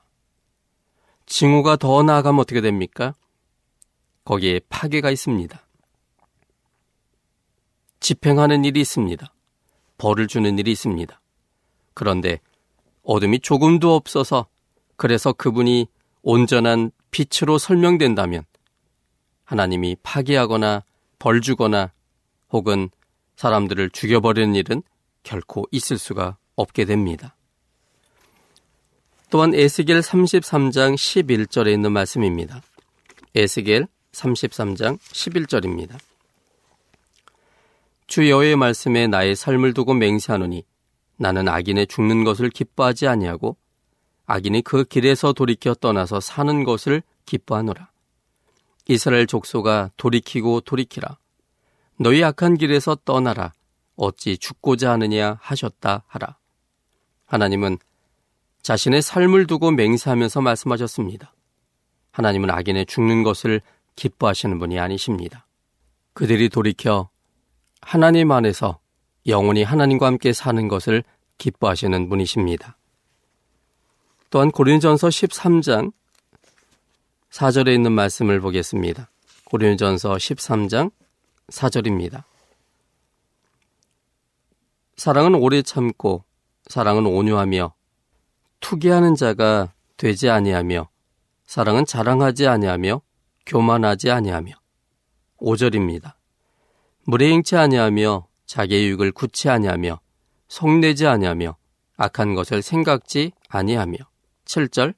징후가 1.25 1.75
더 1.75 2.03
나아가면 2.03 2.39
어떻게 2.39 2.61
됩니까? 2.61 3.15
거기에 4.23 4.61
파괴가 4.69 5.09
있습니다. 5.09 5.67
집행하는 7.99 8.65
일이 8.65 8.81
있습니다. 8.81 9.33
벌을 9.97 10.27
주는 10.27 10.57
일이 10.59 10.71
있습니다. 10.71 11.19
그런데 11.95 12.39
어둠이 13.03 13.39
조금도 13.39 13.95
없어서 13.95 14.47
그래서 14.99 15.31
그분이 15.31 15.87
온전한 16.23 16.91
빛으로 17.09 17.57
설명된다면 17.57 18.43
하나님이 19.45 19.95
파괴하거나 20.03 20.83
벌 21.19 21.39
주거나 21.39 21.93
혹은 22.51 22.89
사람들을 23.37 23.91
죽여버리는 23.91 24.53
일은 24.55 24.83
결코 25.23 25.65
있을 25.71 25.97
수가 25.97 26.35
없게 26.57 26.83
됩니다. 26.83 27.33
또한 29.29 29.55
에스겔 29.55 30.01
33장 30.01 30.95
11절에 30.95 31.71
있는 31.71 31.93
말씀입니다. 31.93 32.61
에스겔 33.35 33.87
33장 34.11 34.99
11절입니다. 34.99 35.97
주 38.05 38.29
여호의 38.29 38.57
말씀에 38.57 39.07
나의 39.07 39.37
삶을 39.37 39.73
두고 39.73 39.93
맹세하노니 39.93 40.65
나는 41.15 41.47
악인의 41.47 41.87
죽는 41.87 42.25
것을 42.25 42.49
기뻐하지 42.49 43.07
아니하고 43.07 43.55
악인이 44.31 44.61
그 44.61 44.83
길에서 44.83 45.33
돌이켜 45.33 45.73
떠나서 45.73 46.19
사는 46.19 46.63
것을 46.63 47.01
기뻐하노라. 47.25 47.89
이스라엘 48.87 49.25
족소가 49.25 49.89
돌이키고 49.97 50.61
돌이키라. 50.61 51.17
너희 51.97 52.23
악한 52.23 52.57
길에서 52.57 52.95
떠나라. 53.03 53.53
어찌 53.95 54.37
죽고자 54.37 54.91
하느냐 54.91 55.39
하셨다 55.41 56.03
하라. 56.05 56.37
하나님은 57.25 57.79
자신의 58.61 59.01
삶을 59.01 59.47
두고 59.47 59.71
맹세하면서 59.71 60.41
말씀하셨습니다. 60.41 61.33
하나님은 62.11 62.51
악인의 62.51 62.85
죽는 62.85 63.23
것을 63.23 63.61
기뻐하시는 63.95 64.59
분이 64.59 64.77
아니십니다. 64.77 65.47
그들이 66.13 66.49
돌이켜 66.49 67.09
하나님 67.81 68.31
안에서 68.31 68.77
영원히 69.25 69.63
하나님과 69.63 70.05
함께 70.05 70.33
사는 70.33 70.67
것을 70.67 71.03
기뻐하시는 71.39 72.09
분이십니다. 72.09 72.78
또한 74.29 74.51
고린전서 74.51 75.07
13장 75.07 75.91
4절에 77.31 77.73
있는 77.73 77.91
말씀을 77.91 78.39
보겠습니다. 78.41 79.09
고린전서 79.45 80.13
13장 80.13 80.91
4절입니다. 81.47 82.23
사랑은 84.97 85.33
오래 85.33 85.63
참고 85.63 86.23
사랑은 86.67 87.07
온유하며 87.07 87.73
투기하는 88.59 89.15
자가 89.15 89.73
되지 89.97 90.29
아니하며 90.29 90.89
사랑은 91.47 91.85
자랑하지 91.85 92.47
아니하며 92.47 93.01
교만하지 93.47 94.11
아니하며 94.11 94.53
5절입니다. 95.39 96.13
무례행치 97.05 97.55
아니하며 97.55 98.27
자기의 98.45 98.89
유익을 98.89 99.11
굳지 99.13 99.49
아니하며 99.49 99.99
속내지 100.49 101.07
아니하며 101.07 101.55
악한 101.97 102.35
것을 102.35 102.61
생각지 102.61 103.31
아니하며 103.47 104.08
7절 104.49 104.95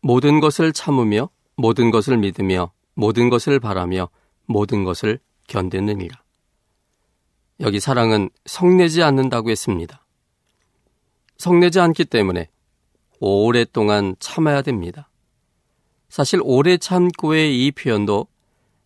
모든 0.00 0.40
것을 0.40 0.72
참으며 0.72 1.30
모든 1.56 1.90
것을 1.90 2.18
믿으며 2.18 2.72
모든 2.94 3.30
것을 3.30 3.60
바라며 3.60 4.08
모든 4.46 4.84
것을 4.84 5.20
견디느니라. 5.46 6.20
여기 7.60 7.78
사랑은 7.78 8.28
성내지 8.44 9.02
않는다고 9.02 9.50
했습니다. 9.50 10.04
성내지 11.38 11.78
않기 11.78 12.06
때문에 12.06 12.48
오랫동안 13.20 14.16
참아야 14.18 14.62
됩니다. 14.62 15.08
사실 16.08 16.40
오래 16.42 16.76
참고의 16.76 17.64
이 17.64 17.70
표현도 17.70 18.26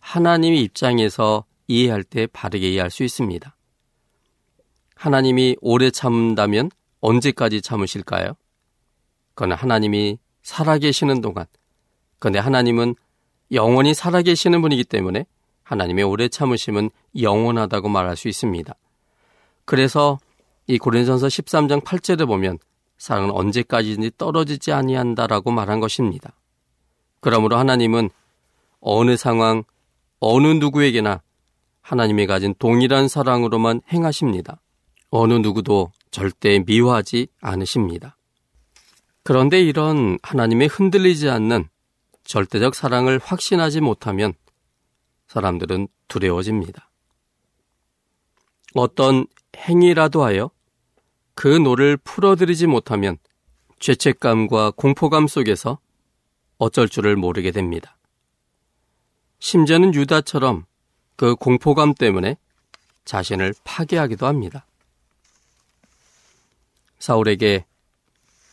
하나님 0.01 0.55
입장에서 0.55 1.45
이해할 1.69 2.05
때 2.05 2.27
바르게 2.27 2.71
이해할 2.71 2.91
수 2.91 3.03
있습니다. 3.03 3.57
하나님이 4.95 5.57
오래 5.61 5.91
참는다면 5.91 6.71
언제까지 7.01 7.63
참으실까요? 7.63 8.37
그건 9.37 9.53
하나님이 9.53 10.19
살아계시는 10.43 11.21
동안. 11.21 11.45
그런데 12.19 12.39
하나님은 12.39 12.95
영원히 13.53 13.93
살아계시는 13.93 14.63
분이기 14.63 14.83
때문에 14.83 15.27
하나님의 15.63 16.05
오래 16.05 16.29
참으심은 16.29 16.91
영원하다고 17.21 17.89
말할 17.89 18.17
수 18.17 18.29
있습니다. 18.29 18.75
그래서 19.67 20.19
이 20.67 20.79
고린전서 20.79 21.27
13장 21.27 21.85
8절에 21.85 22.27
보면 22.27 22.59
사랑은 22.97 23.31
언제까지든지 23.31 24.13
떨어지지 24.17 24.73
아니한다라고 24.73 25.51
말한 25.51 25.81
것입니다. 25.81 26.33
그러므로 27.21 27.59
하나님은 27.59 28.09
어느 28.81 29.17
상황, 29.17 29.65
어느 30.19 30.47
누구에게나 30.47 31.21
하나님이 31.83 32.27
가진 32.27 32.55
동일한 32.59 33.07
사랑으로만 33.07 33.83
행하십니다. 33.93 34.63
어느 35.11 35.35
누구도 35.35 35.93
절대 36.11 36.59
미워하지 36.67 37.29
않으십니다. 37.41 38.16
그런데 39.27 39.61
이런 39.61 40.21
하나님의 40.23 40.69
흔들리지 40.69 41.29
않는 41.31 41.69
절대적 42.23 42.77
사랑을 42.77 43.19
확신하지 43.19 43.81
못하면 43.81 44.35
사람들은 45.27 45.89
두려워집니다. 46.07 46.89
어떤 48.75 49.27
행위라도 49.57 50.23
하여 50.23 50.53
그 51.35 51.49
노를 51.49 51.97
풀어드리지 51.97 52.69
못하면 52.69 53.19
죄책감과 53.81 54.75
공포감 54.77 55.27
속에서 55.27 55.81
어쩔 56.59 56.89
줄을 56.89 57.17
모르게 57.17 57.51
됩니다. 57.51 57.99
심지어는 59.41 59.93
유다처럼 59.93 60.67
그 61.17 61.35
공포감 61.35 61.95
때문에 61.95 62.37
자신을 63.05 63.55
파괴하기도 63.65 64.25
합니다. 64.25 64.67
사울에게 67.01 67.65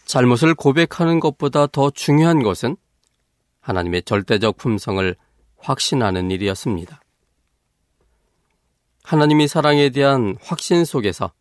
잘못을 0.05 0.53
고백하는 0.53 1.19
것보다 1.19 1.67
더 1.67 1.89
중요한 1.89 2.43
것은 2.43 2.75
하나님의 3.61 4.03
절대적 4.03 4.57
품성을 4.57 5.15
확신하는 5.57 6.29
일이었습니다. 6.31 7.01
하나님이 9.03 9.47
사랑에 9.47 9.89
대한 9.89 10.37
확신 10.41 10.85
속에서 10.85 11.31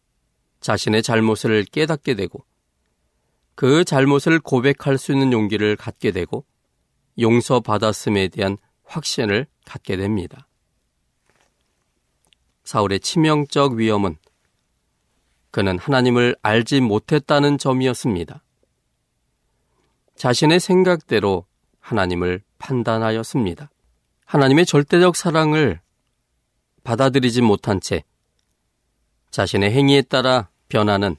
자신의 0.60 1.02
잘못을 1.02 1.64
깨닫게 1.64 2.14
되고 2.14 2.44
그 3.54 3.84
잘못을 3.84 4.40
고백할 4.40 4.98
수 4.98 5.12
있는 5.12 5.32
용기를 5.32 5.76
갖게 5.76 6.10
되고 6.12 6.44
용서받았음에 7.18 8.28
대한 8.28 8.56
확신을 8.84 9.46
갖게 9.64 9.96
됩니다. 9.96 10.48
사울의 12.64 13.00
치명적 13.00 13.72
위험은 13.72 14.16
그는 15.50 15.78
하나님을 15.78 16.36
알지 16.42 16.80
못했다는 16.80 17.58
점이었습니다. 17.58 18.42
자신의 20.22 20.60
생각대로 20.60 21.46
하나님을 21.80 22.42
판단하였습니다. 22.58 23.72
하나님의 24.24 24.66
절대적 24.66 25.16
사랑을 25.16 25.80
받아들이지 26.84 27.42
못한 27.42 27.80
채 27.80 28.04
자신의 29.32 29.72
행위에 29.72 30.02
따라 30.02 30.48
변하는 30.68 31.16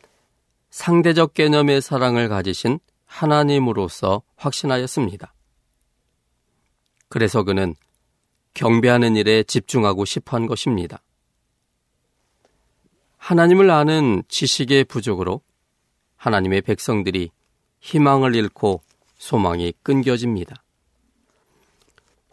상대적 0.70 1.34
개념의 1.34 1.82
사랑을 1.82 2.30
가지신 2.30 2.80
하나님으로서 3.06 4.22
확신하였습니다. 4.38 5.34
그래서 7.10 7.44
그는 7.44 7.76
경배하는 8.54 9.18
일에 9.18 9.44
집중하고 9.44 10.06
싶어 10.06 10.38
한 10.38 10.48
것입니다. 10.48 11.04
하나님을 13.18 13.70
아는 13.70 14.24
지식의 14.30 14.86
부족으로 14.86 15.42
하나님의 16.16 16.62
백성들이 16.62 17.32
희망을 17.82 18.36
잃고 18.36 18.82
소망이 19.24 19.72
끊겨집니다. 19.84 20.62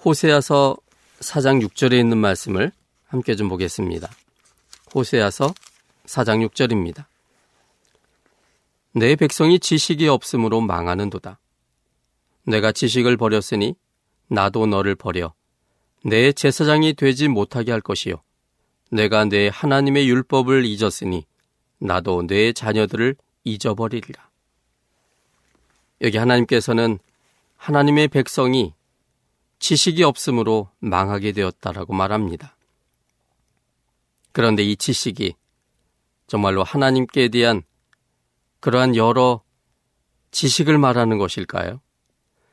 호세아서 0.05 0.77
4장 1.21 1.65
6절에 1.65 1.97
있는 2.01 2.19
말씀을 2.19 2.73
함께 3.07 3.37
좀 3.37 3.49
보겠습니다. 3.49 4.11
호세아서 4.93 5.55
4장 6.07 6.45
6절입니다. 6.49 7.05
내 8.93 9.15
백성이 9.15 9.61
지식이 9.61 10.09
없으므로 10.09 10.61
망하는도다. 10.63 11.39
내가 12.47 12.73
지식을 12.73 13.17
버렸으니 13.17 13.77
나도 14.27 14.67
너를 14.67 14.97
버려 14.97 15.33
내 16.05 16.33
제사장이 16.33 16.95
되지 16.95 17.29
못하게 17.29 17.71
할 17.71 17.81
것이요. 17.81 18.17
내가 18.91 19.27
내 19.27 19.49
하나님의 19.53 20.09
율법을 20.09 20.65
잊었으니 20.65 21.25
나도 21.79 22.27
내 22.27 22.53
자녀들을 22.53 23.15
잊어버리리라. 23.45 24.30
여기 26.03 26.17
하나님께서는 26.19 26.99
하나님의 27.57 28.09
백성이 28.09 28.73
지식이 29.59 30.03
없으므로 30.03 30.71
망하게 30.79 31.33
되었다라고 31.33 31.93
말합니다. 31.93 32.57
그런데 34.33 34.63
이 34.63 34.77
지식이 34.77 35.35
정말로 36.27 36.63
하나님께 36.63 37.29
대한 37.29 37.63
그러한 38.61 38.97
여러 38.97 39.43
지식을 40.31 40.79
말하는 40.79 41.19
것일까요? 41.19 41.81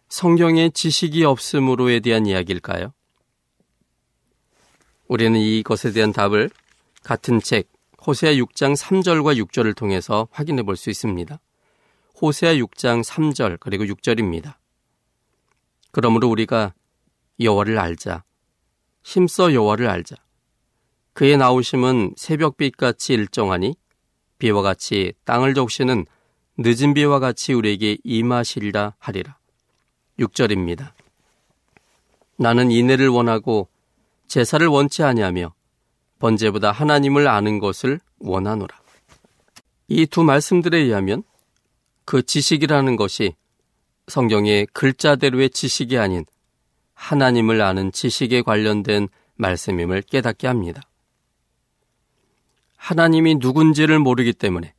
성경에 0.10 0.70
지식이 0.70 1.24
없으므로에 1.24 2.00
대한 2.00 2.26
이야기일까요? 2.26 2.94
우리는 5.08 5.40
이것에 5.40 5.92
대한 5.92 6.12
답을 6.12 6.50
같은 7.04 7.40
책 7.40 7.70
호세아 8.06 8.34
6장 8.34 8.76
3절과 8.76 9.38
6절을 9.46 9.76
통해서 9.76 10.28
확인해 10.32 10.64
볼 10.64 10.76
수 10.76 10.90
있습니다. 10.90 11.40
호세아 12.20 12.56
6장 12.56 13.04
3절 13.04 13.58
그리고 13.60 13.84
6절입니다. 13.86 14.56
그러므로 15.92 16.30
우리가 16.30 16.74
여호와를 17.40 17.78
알자. 17.78 18.24
힘써 19.04 19.54
여호와를 19.54 19.88
알자. 19.88 20.16
그의 21.14 21.38
나오심은 21.38 22.14
새벽빛같이 22.18 23.14
일정하니 23.14 23.76
비와 24.40 24.62
같이 24.62 25.14
땅을 25.26 25.54
적시는 25.54 26.06
늦은 26.58 26.94
비와 26.94 27.20
같이 27.20 27.54
우리에게 27.54 27.98
임하시리라 28.04 28.96
하리라. 28.98 29.38
6절입니다. 30.20 30.92
나는 32.38 32.72
인애를 32.72 33.10
원하고 33.10 33.68
제사를 34.28 34.66
원치 34.68 35.04
아니하며 35.04 35.54
번제보다 36.20 36.72
하나님을 36.72 37.28
아는 37.28 37.60
것을 37.60 38.00
원하노라. 38.20 38.80
이 39.88 40.06
두 40.08 40.24
말씀들에 40.24 40.80
의하면 40.80 41.24
그 42.08 42.24
지식이라는 42.24 42.96
것이 42.96 43.36
성경의 44.08 44.68
글자대로의 44.68 45.50
지식이 45.50 45.98
아닌 45.98 46.26
하나님을 46.94 47.62
아는 47.62 47.92
지식에 47.92 48.44
관련된 48.44 49.10
말씀임을 49.36 50.04
깨닫게 50.04 50.48
합니다. 50.48 50.84
하나님이 52.78 53.36
누군지를 53.36 54.00
모르기 54.00 54.32
때문에 54.32 54.74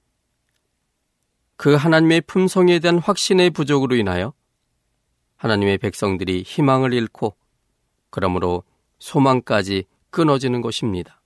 그 1.59 1.75
하나님의 1.75 2.23
품성에 2.23 2.79
대한 2.79 2.99
확신의 2.99 3.51
부족으로 3.51 3.95
인하여 3.97 4.33
하나님의 5.37 5.77
백성들이 5.77 6.45
희망을 6.45 6.95
잃고 6.95 7.37
그러므로 8.09 8.65
소망까지 9.01 9.85
끊어지는 10.09 10.63
것입니다. 10.63 11.21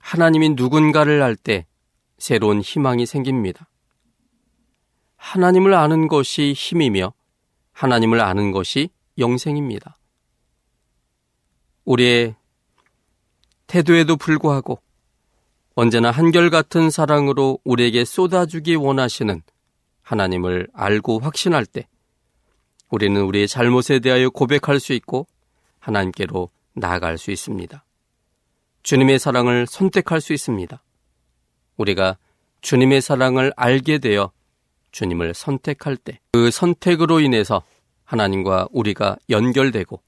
하나님이 0.00 0.50
누군가를 0.56 1.22
알 1.22 1.36
때 1.36 1.66
새로운 2.18 2.60
희망이 2.62 3.06
생깁니다. 3.06 3.68
하나님을 5.18 5.74
아는 5.74 6.08
것이 6.08 6.54
힘이며 6.56 7.12
하나님을 7.72 8.20
아는 8.20 8.50
것이 8.50 8.88
영생입니다. 9.18 9.96
우리의 11.84 12.34
태도에도 13.66 14.16
불구하고 14.16 14.80
언제나 15.74 16.10
한결같은 16.10 16.90
사랑으로 16.90 17.58
우리에게 17.64 18.04
쏟아주기 18.04 18.74
원하시는 18.74 19.42
하나님을 20.02 20.68
알고 20.72 21.18
확신할 21.20 21.66
때 21.66 21.86
우리는 22.88 23.20
우리의 23.20 23.46
잘못에 23.46 24.00
대하여 24.02 24.30
고백할 24.30 24.80
수 24.80 24.92
있고 24.94 25.26
하나님께로 25.78 26.48
나아갈 26.74 27.18
수 27.18 27.30
있습니다. 27.30 27.84
주님의 28.82 29.18
사랑을 29.18 29.66
선택할 29.66 30.20
수 30.20 30.32
있습니다. 30.32 30.82
우리가 31.76 32.16
주님의 32.62 33.02
사랑을 33.02 33.52
알게 33.56 33.98
되어 33.98 34.32
주님을 34.92 35.34
선택할 35.34 35.96
때 35.96 36.20
그 36.38 36.52
선택으로 36.52 37.18
인해서 37.18 37.64
하나님과 38.04 38.68
우리가 38.70 39.16
연결되고 39.28 40.00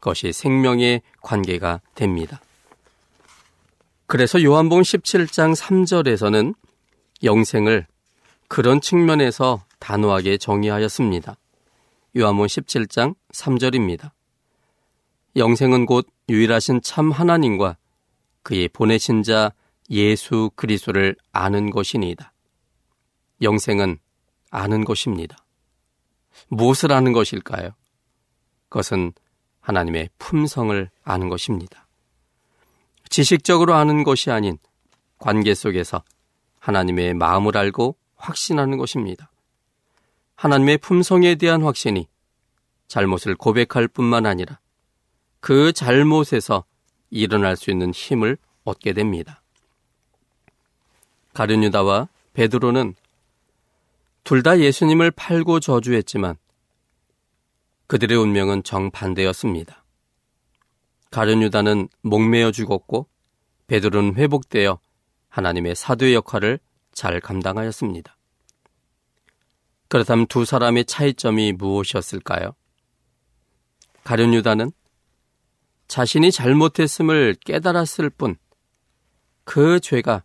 그것이 0.00 0.32
생명의 0.32 1.00
관계가 1.22 1.80
됩니다. 1.94 2.40
그래서 4.06 4.42
요한복음 4.42 4.82
17장 4.82 5.54
3절에서는 5.54 6.54
영생을 7.22 7.86
그런 8.48 8.80
측면에서 8.80 9.64
단호하게 9.78 10.38
정의하였습니다. 10.38 11.36
요한복음 12.16 12.46
17장 12.48 13.14
3절입니다. 13.32 14.10
영생은 15.36 15.86
곧 15.86 16.08
유일하신 16.28 16.82
참 16.82 17.12
하나님과 17.12 17.76
그의 18.42 18.68
보내신 18.68 19.22
자 19.22 19.52
예수 19.88 20.50
그리스도를 20.56 21.14
아는 21.30 21.70
것이니이다. 21.70 22.32
영생은 23.42 23.98
아는 24.56 24.84
것입니다. 24.86 25.36
무엇을 26.48 26.90
아는 26.90 27.12
것일까요? 27.12 27.72
그것은 28.70 29.12
하나님의 29.60 30.08
품성을 30.18 30.90
아는 31.04 31.28
것입니다. 31.28 31.86
지식적으로 33.10 33.74
아는 33.74 34.02
것이 34.02 34.30
아닌 34.30 34.58
관계 35.18 35.54
속에서 35.54 36.02
하나님의 36.58 37.14
마음을 37.14 37.56
알고 37.56 37.96
확신하는 38.16 38.78
것입니다. 38.78 39.30
하나님의 40.36 40.78
품성에 40.78 41.34
대한 41.34 41.62
확신이 41.62 42.08
잘못을 42.88 43.34
고백할 43.34 43.88
뿐만 43.88 44.24
아니라 44.24 44.58
그 45.40 45.72
잘못에서 45.72 46.64
일어날 47.10 47.56
수 47.56 47.70
있는 47.70 47.92
힘을 47.92 48.38
얻게 48.64 48.94
됩니다. 48.94 49.42
가룟유다와 51.34 52.08
베드로는 52.32 52.94
둘 54.26 54.42
다 54.42 54.58
예수님을 54.58 55.12
팔고 55.12 55.60
저주했지만 55.60 56.34
그들의 57.86 58.18
운명은 58.18 58.64
정반대였습니다. 58.64 59.84
가룟 61.12 61.42
유다는 61.42 61.88
목매어 62.02 62.50
죽었고 62.50 63.08
베드로는 63.68 64.16
회복되어 64.16 64.80
하나님의 65.28 65.76
사도의 65.76 66.14
역할을 66.14 66.58
잘 66.92 67.20
감당하였습니다. 67.20 68.18
그렇다면 69.88 70.26
두 70.26 70.44
사람의 70.44 70.86
차이점이 70.86 71.52
무엇이었을까요? 71.52 72.56
가룟 74.02 74.34
유다는 74.34 74.72
자신이 75.86 76.32
잘못했음을 76.32 77.36
깨달았을 77.44 78.10
뿐 78.10 78.36
그 79.44 79.78
죄가 79.78 80.24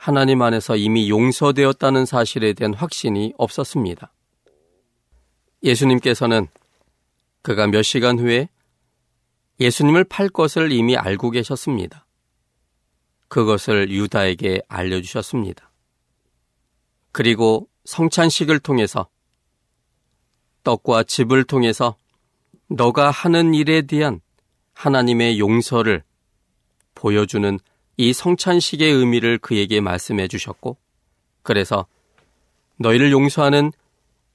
하나님 0.00 0.40
안에서 0.40 0.76
이미 0.76 1.10
용서되었다는 1.10 2.06
사실에 2.06 2.54
대한 2.54 2.72
확신이 2.72 3.34
없었습니다. 3.36 4.10
예수님께서는 5.62 6.46
그가 7.42 7.66
몇 7.66 7.82
시간 7.82 8.18
후에 8.18 8.48
예수님을 9.60 10.04
팔 10.04 10.30
것을 10.30 10.72
이미 10.72 10.96
알고 10.96 11.32
계셨습니다. 11.32 12.06
그것을 13.28 13.90
유다에게 13.90 14.62
알려주셨습니다. 14.68 15.70
그리고 17.12 17.68
성찬식을 17.84 18.58
통해서 18.60 19.06
떡과 20.64 21.02
집을 21.02 21.44
통해서 21.44 21.98
너가 22.68 23.10
하는 23.10 23.52
일에 23.52 23.82
대한 23.82 24.22
하나님의 24.72 25.38
용서를 25.38 26.02
보여주는 26.94 27.58
이 28.00 28.14
성찬식의 28.14 28.90
의미를 28.90 29.36
그에게 29.36 29.82
말씀해 29.82 30.26
주셨고, 30.26 30.78
그래서 31.42 31.84
너희를 32.78 33.12
용서하는 33.12 33.72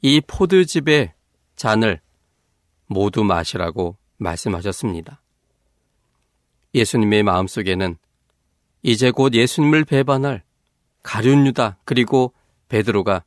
이 0.03 0.21
포드집의 0.21 1.13
잔을 1.55 1.99
모두 2.85 3.23
마시라고 3.23 3.97
말씀하셨습니다. 4.17 5.19
예수님의 6.75 7.23
마음속에는 7.23 7.97
이제 8.83 9.09
곧 9.09 9.33
예수님을 9.33 9.83
배반할 9.83 10.43
가룟 11.01 11.47
유다 11.47 11.79
그리고 11.85 12.33
베드로가 12.69 13.23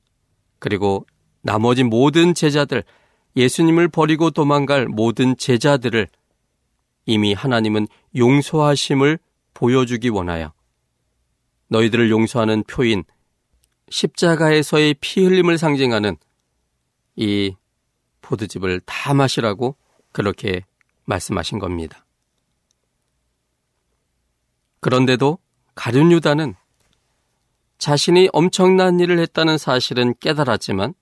그리고 0.61 1.05
나머지 1.43 1.83
모든 1.83 2.33
제자들 2.33 2.85
예수님을 3.35 3.89
버리고 3.89 4.31
도망갈 4.31 4.87
모든 4.87 5.37
제자들을 5.37 6.07
이미 7.07 7.35
하나님은 7.35 7.89
용서하심을 8.15 9.19
보여주기 9.59 10.09
원하여 10.09 10.53
너희들을 11.67 12.11
용서하는 12.11 12.63
표인 12.63 13.03
십자가에서의 13.89 14.95
피 15.01 15.25
흘림을 15.25 15.59
상징하는 15.59 16.17
이 17.17 17.57
포드즙을 18.23 18.81
다 18.87 19.15
마시라고 19.15 19.75
그렇게 20.13 20.65
말씀하신 21.07 21.59
겁니다. 21.59 22.07
그런데도 24.79 25.39
가룟 25.75 26.13
유다는 26.13 26.55
자신이 27.79 28.29
엄청난 28.33 29.01
일을 29.01 29.19
했다는 29.19 29.59
사실은 29.59 30.15
깨달았지만 30.21 30.95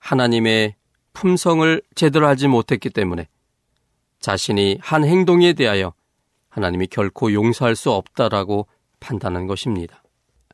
하나님의 0.00 0.76
품성을 1.14 1.80
제대로 1.94 2.26
알지 2.26 2.48
못했기 2.48 2.90
때문에 2.90 3.26
자신이 4.20 4.80
한 4.82 5.06
행동에 5.06 5.54
대하여 5.54 5.94
하나님이 6.48 6.86
결코 6.88 7.32
용서할 7.32 7.76
수 7.76 7.90
없다라고 7.90 8.66
판단한 9.00 9.46
것입니다. 9.46 10.02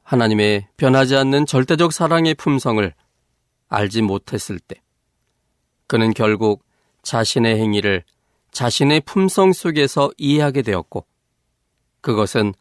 하나님의 0.03 0.69
변하지 0.77 1.17
않는 1.17 1.47
절대적 1.47 1.93
사랑의 1.93 2.35
품성을 2.35 2.93
알지 3.69 4.03
못했을 4.03 4.59
때 4.59 4.83
그는 5.87 6.13
결국 6.13 6.65
자신의 7.03 7.59
행위를 7.59 8.05
자신의 8.53 9.01
품성 9.01 9.53
속에서 9.53 10.11
이해하게 10.17 10.63
되었고 10.63 11.07
그것은 12.01 12.55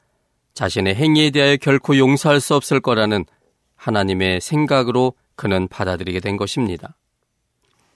자신의 0.54 0.96
행위에 0.96 1.30
대하여 1.32 1.58
결코 1.58 1.98
용서할 1.98 2.40
수 2.40 2.56
없을 2.56 2.80
거라는 2.80 3.26
하나님의 3.76 4.40
생각으로 4.40 5.14
그는 5.36 5.68
받아들이게 5.68 6.20
된 6.20 6.38
것입니다. 6.38 6.96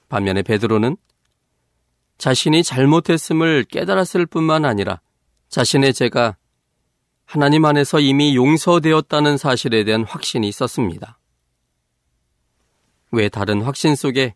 반면에 0.10 0.42
베드로는 0.42 0.98
자신이 2.18 2.64
잘못했음을 2.64 3.64
깨달았을 3.66 4.26
뿐만 4.26 4.66
아니라 4.66 5.00
자신의 5.50 5.94
죄가 5.94 6.38
하나님 7.26 7.66
안에서 7.66 8.00
이미 8.00 8.36
용서되었다는 8.36 9.38
사실에 9.38 9.84
대한 9.84 10.04
확신이 10.04 10.48
있었습니다. 10.48 11.20
왜 13.12 13.30
다른 13.30 13.62
확신 13.62 13.96
속에 13.96 14.36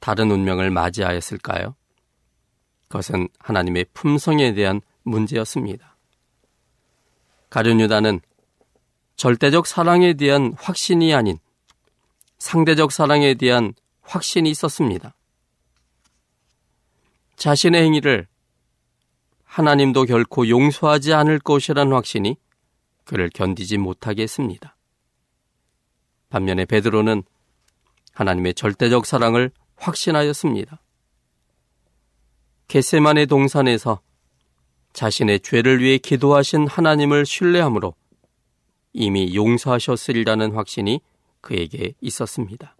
다른 0.00 0.30
운명을 0.30 0.70
맞이하였을까요? 0.70 1.74
그것은 2.88 3.28
하나님의 3.38 3.86
품성에 3.92 4.54
대한 4.54 4.80
문제였습니다. 5.02 5.96
가룟유다는 7.50 8.20
절대적 9.16 9.66
사랑에 9.66 10.14
대한 10.14 10.54
확신이 10.58 11.12
아닌 11.14 11.38
상대적 12.38 12.92
사랑에 12.92 13.34
대한 13.34 13.74
확신이 14.02 14.50
있었습니다. 14.50 15.14
자신의 17.36 17.82
행위를 17.82 18.26
하나님도 19.48 20.04
결코 20.04 20.48
용서하지 20.48 21.14
않을 21.14 21.40
것이라는 21.40 21.92
확신이 21.92 22.36
그를 23.04 23.30
견디지 23.30 23.78
못하게 23.78 24.22
했습니다. 24.22 24.76
반면에 26.28 26.66
베드로는 26.66 27.22
하나님의 28.12 28.54
절대적 28.54 29.06
사랑을 29.06 29.50
확신하였습니다. 29.76 30.80
겟세만의 32.68 33.26
동산에서 33.26 34.00
자신의 34.92 35.40
죄를 35.40 35.82
위해 35.82 35.96
기도하신 35.96 36.68
하나님을 36.68 37.24
신뢰함으로 37.24 37.94
이미 38.92 39.34
용서하셨으리라는 39.34 40.52
확신이 40.52 41.00
그에게 41.40 41.94
있었습니다. 42.02 42.76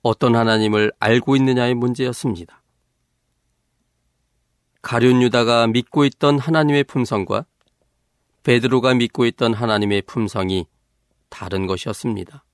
어떤 0.00 0.34
하나님을 0.34 0.92
알고 0.98 1.36
있느냐의 1.36 1.74
문제였습니다. 1.74 2.63
가룟 4.84 5.22
유다가 5.22 5.66
믿고 5.66 6.04
있던 6.04 6.38
하나님의 6.38 6.84
품성과 6.84 7.46
베드로가 8.42 8.92
믿고 8.92 9.24
있던 9.24 9.54
하나님의 9.54 10.02
품성이 10.02 10.66
다른 11.30 11.66
것이었습니다. 11.66 12.44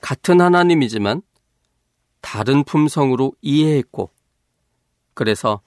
같은 0.00 0.40
하나님이지만 0.40 1.22
다른 2.20 2.62
품성으로 2.62 3.32
이해했고 3.42 4.12
그래서 5.14 5.60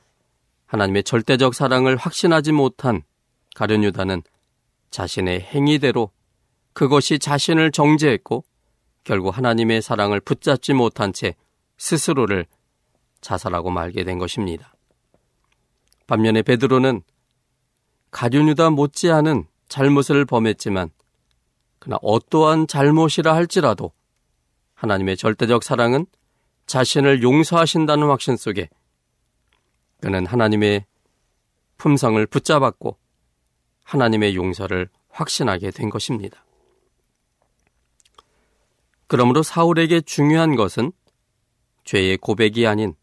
하나님의 0.68 1.04
절대적 1.04 1.54
사랑을 1.54 1.98
확신하지 1.98 2.54
못한 2.54 3.04
가룟 3.56 3.84
유다는 3.84 4.24
자신의 4.90 5.42
행위대로 5.42 6.12
그것이 6.72 7.20
자신을 7.20 7.74
정죄했고 7.74 8.46
결국 9.04 9.38
하나님의 9.38 9.82
사랑을 9.82 10.22
붙잡지 10.22 10.72
못한 10.74 11.12
채 11.12 11.36
스스로를 11.78 12.46
자살하고 13.22 13.70
말게 13.70 14.04
된 14.04 14.18
것입니다. 14.18 14.74
반면에 16.08 16.42
베드로는 16.42 17.04
가룟유다 18.12 18.72
못지않은 18.72 19.48
잘못을 19.70 20.26
범했지만 20.26 20.90
그러나 21.80 21.98
어떠한 22.02 22.68
잘못이라 22.68 23.34
할지라도 23.34 23.92
하나님의 24.74 25.16
절대적 25.16 25.64
사랑은 25.64 26.06
자신을 26.66 27.24
용서하신다는 27.24 28.08
확신 28.08 28.36
속에 28.36 28.70
그는 30.02 30.26
하나님의 30.26 30.86
품성을 31.78 32.26
붙잡았고 32.28 32.98
하나님의 33.84 34.36
용서를 34.36 34.90
확신하게 35.10 35.72
된 35.72 35.90
것입니다. 35.90 36.46
그러므로 39.08 39.44
사울에게 39.44 40.02
중요한 40.02 40.56
것은 40.56 40.92
죄의 41.84 42.18
고백이 42.18 42.66
아닌 42.68 42.96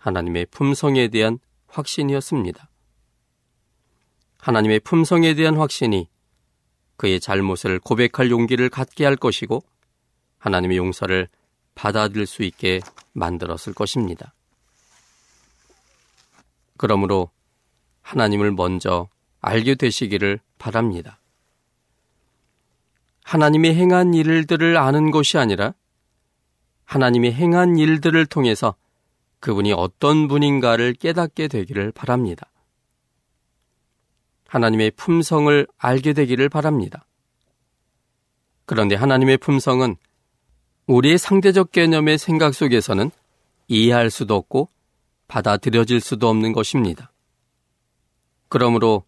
하나님의 0.00 0.46
품성에 0.46 1.08
대한 1.08 1.38
확신이었습니다. 1.68 2.68
하나님의 4.38 4.80
품성에 4.80 5.34
대한 5.34 5.56
확신이 5.56 6.08
그의 6.96 7.20
잘못을 7.20 7.78
고백할 7.78 8.30
용기를 8.30 8.70
갖게 8.70 9.04
할 9.04 9.16
것이고 9.16 9.62
하나님의 10.38 10.78
용서를 10.78 11.28
받아들일 11.74 12.26
수 12.26 12.42
있게 12.42 12.80
만들었을 13.12 13.74
것입니다. 13.74 14.32
그러므로 16.78 17.30
하나님을 18.00 18.52
먼저 18.52 19.08
알게 19.42 19.74
되시기를 19.74 20.40
바랍니다. 20.58 21.20
하나님이 23.22 23.74
행한 23.74 24.14
일들을 24.14 24.78
아는 24.78 25.10
것이 25.10 25.36
아니라 25.36 25.74
하나님이 26.84 27.32
행한 27.32 27.76
일들을 27.76 28.26
통해서 28.26 28.74
그분이 29.40 29.72
어떤 29.72 30.28
분인가를 30.28 30.94
깨닫게 30.94 31.48
되기를 31.48 31.92
바랍니다. 31.92 32.50
하나님의 34.46 34.92
품성을 34.92 35.66
알게 35.78 36.12
되기를 36.12 36.48
바랍니다. 36.48 37.06
그런데 38.66 38.94
하나님의 38.94 39.38
품성은 39.38 39.96
우리의 40.86 41.18
상대적 41.18 41.72
개념의 41.72 42.18
생각 42.18 42.54
속에서는 42.54 43.10
이해할 43.68 44.10
수도 44.10 44.34
없고 44.34 44.68
받아들여질 45.28 46.00
수도 46.00 46.28
없는 46.28 46.52
것입니다. 46.52 47.12
그러므로 48.48 49.04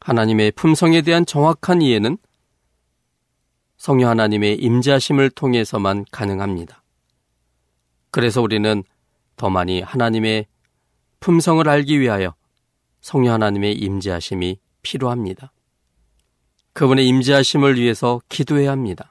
하나님의 0.00 0.52
품성에 0.52 1.02
대한 1.02 1.26
정확한 1.26 1.82
이해는 1.82 2.18
성령 3.76 4.10
하나님의 4.10 4.56
임재하심을 4.56 5.30
통해서만 5.30 6.04
가능합니다. 6.12 6.82
그래서 8.12 8.40
우리는 8.40 8.84
더 9.36 9.50
많이 9.50 9.80
하나님의 9.80 10.46
품성을 11.20 11.66
알기 11.68 12.00
위하여 12.00 12.34
성령 13.00 13.34
하나님의 13.34 13.74
임재하심이 13.74 14.58
필요합니다. 14.82 15.52
그분의 16.72 17.06
임재하심을 17.08 17.76
위해서 17.76 18.20
기도해야 18.28 18.70
합니다. 18.70 19.10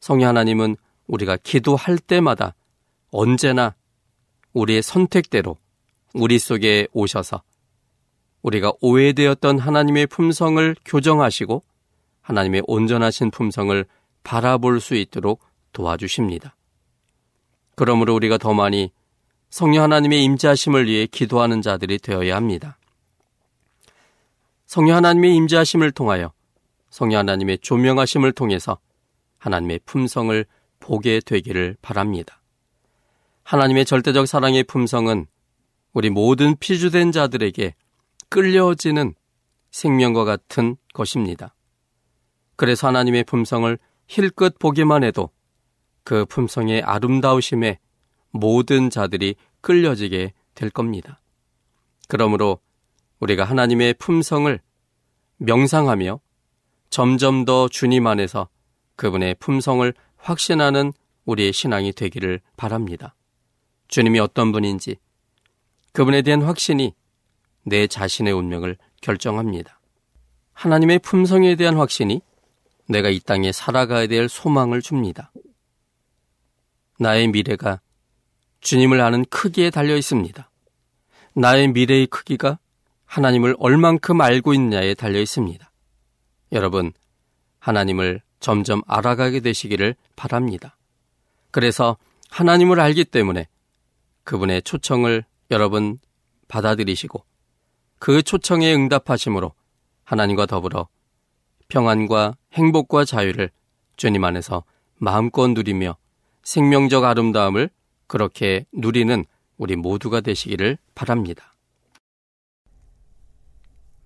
성령 0.00 0.28
하나님은 0.28 0.76
우리가 1.06 1.36
기도할 1.36 1.98
때마다 1.98 2.54
언제나 3.10 3.74
우리의 4.52 4.82
선택대로 4.82 5.56
우리 6.14 6.38
속에 6.38 6.88
오셔서 6.92 7.42
우리가 8.42 8.72
오해되었던 8.80 9.58
하나님의 9.58 10.06
품성을 10.06 10.76
교정하시고 10.84 11.62
하나님의 12.20 12.62
온전하신 12.66 13.30
품성을 13.30 13.84
바라볼 14.22 14.80
수 14.80 14.94
있도록 14.94 15.42
도와주십니다. 15.72 16.54
그러므로 17.74 18.14
우리가 18.14 18.38
더 18.38 18.52
많이 18.54 18.92
성령 19.50 19.84
하나님의 19.84 20.22
임재하심을 20.24 20.86
위해 20.86 21.06
기도하는 21.06 21.62
자들이 21.62 21.98
되어야 21.98 22.36
합니다. 22.36 22.78
성령 24.66 24.96
하나님의 24.96 25.34
임재하심을 25.34 25.92
통하여 25.92 26.32
성령 26.90 27.20
하나님의 27.20 27.58
조명하심을 27.58 28.32
통해서 28.32 28.78
하나님의 29.38 29.80
품성을 29.86 30.44
보게 30.80 31.20
되기를 31.20 31.76
바랍니다. 31.80 32.40
하나님의 33.44 33.86
절대적 33.86 34.26
사랑의 34.26 34.64
품성은 34.64 35.26
우리 35.94 36.10
모든 36.10 36.54
피주된 36.56 37.12
자들에게 37.12 37.74
끌려지는 38.28 39.14
생명과 39.70 40.24
같은 40.24 40.76
것입니다. 40.92 41.54
그래서 42.56 42.88
하나님의 42.88 43.24
품성을 43.24 43.78
힐끗 44.06 44.58
보기만 44.58 45.04
해도 45.04 45.30
그 46.04 46.24
품성의 46.26 46.82
아름다우심에 46.82 47.78
모든 48.30 48.90
자들이 48.90 49.36
끌려지게 49.60 50.32
될 50.54 50.70
겁니다. 50.70 51.20
그러므로 52.08 52.58
우리가 53.20 53.44
하나님의 53.44 53.94
품성을 53.94 54.60
명상하며 55.38 56.20
점점 56.90 57.44
더 57.44 57.68
주님 57.68 58.06
안에서 58.06 58.48
그분의 58.96 59.36
품성을 59.38 59.92
확신하는 60.16 60.92
우리의 61.24 61.52
신앙이 61.52 61.92
되기를 61.92 62.40
바랍니다. 62.56 63.14
주님이 63.88 64.18
어떤 64.18 64.52
분인지 64.52 64.96
그분에 65.92 66.22
대한 66.22 66.42
확신이 66.42 66.94
내 67.64 67.86
자신의 67.86 68.32
운명을 68.32 68.76
결정합니다. 69.00 69.80
하나님의 70.52 71.00
품성에 71.00 71.54
대한 71.56 71.76
확신이 71.76 72.20
내가 72.88 73.10
이 73.10 73.20
땅에 73.20 73.52
살아가야 73.52 74.06
될 74.06 74.28
소망을 74.28 74.80
줍니다. 74.80 75.30
나의 76.98 77.28
미래가 77.28 77.80
주님을 78.60 79.00
아는 79.00 79.24
크기에 79.26 79.70
달려 79.70 79.96
있습니다. 79.96 80.50
나의 81.34 81.68
미래의 81.68 82.06
크기가 82.06 82.58
하나님을 83.06 83.56
얼만큼 83.58 84.20
알고 84.20 84.54
있느냐에 84.54 84.94
달려 84.94 85.20
있습니다. 85.20 85.70
여러분, 86.52 86.92
하나님을 87.58 88.20
점점 88.40 88.82
알아가게 88.86 89.40
되시기를 89.40 89.94
바랍니다. 90.16 90.76
그래서 91.50 91.96
하나님을 92.30 92.80
알기 92.80 93.04
때문에 93.04 93.48
그분의 94.24 94.62
초청을 94.62 95.24
여러분 95.50 95.98
받아들이시고 96.48 97.24
그 97.98 98.22
초청에 98.22 98.74
응답하심으로 98.74 99.52
하나님과 100.04 100.46
더불어 100.46 100.88
평안과 101.68 102.36
행복과 102.52 103.04
자유를 103.04 103.50
주님 103.96 104.24
안에서 104.24 104.64
마음껏 104.96 105.48
누리며 105.48 105.96
생명적 106.42 107.04
아름다움을 107.04 107.70
그렇게 108.08 108.64
누리는 108.72 109.24
우리 109.58 109.76
모두가 109.76 110.20
되시기를 110.20 110.78
바랍니다. 110.94 111.54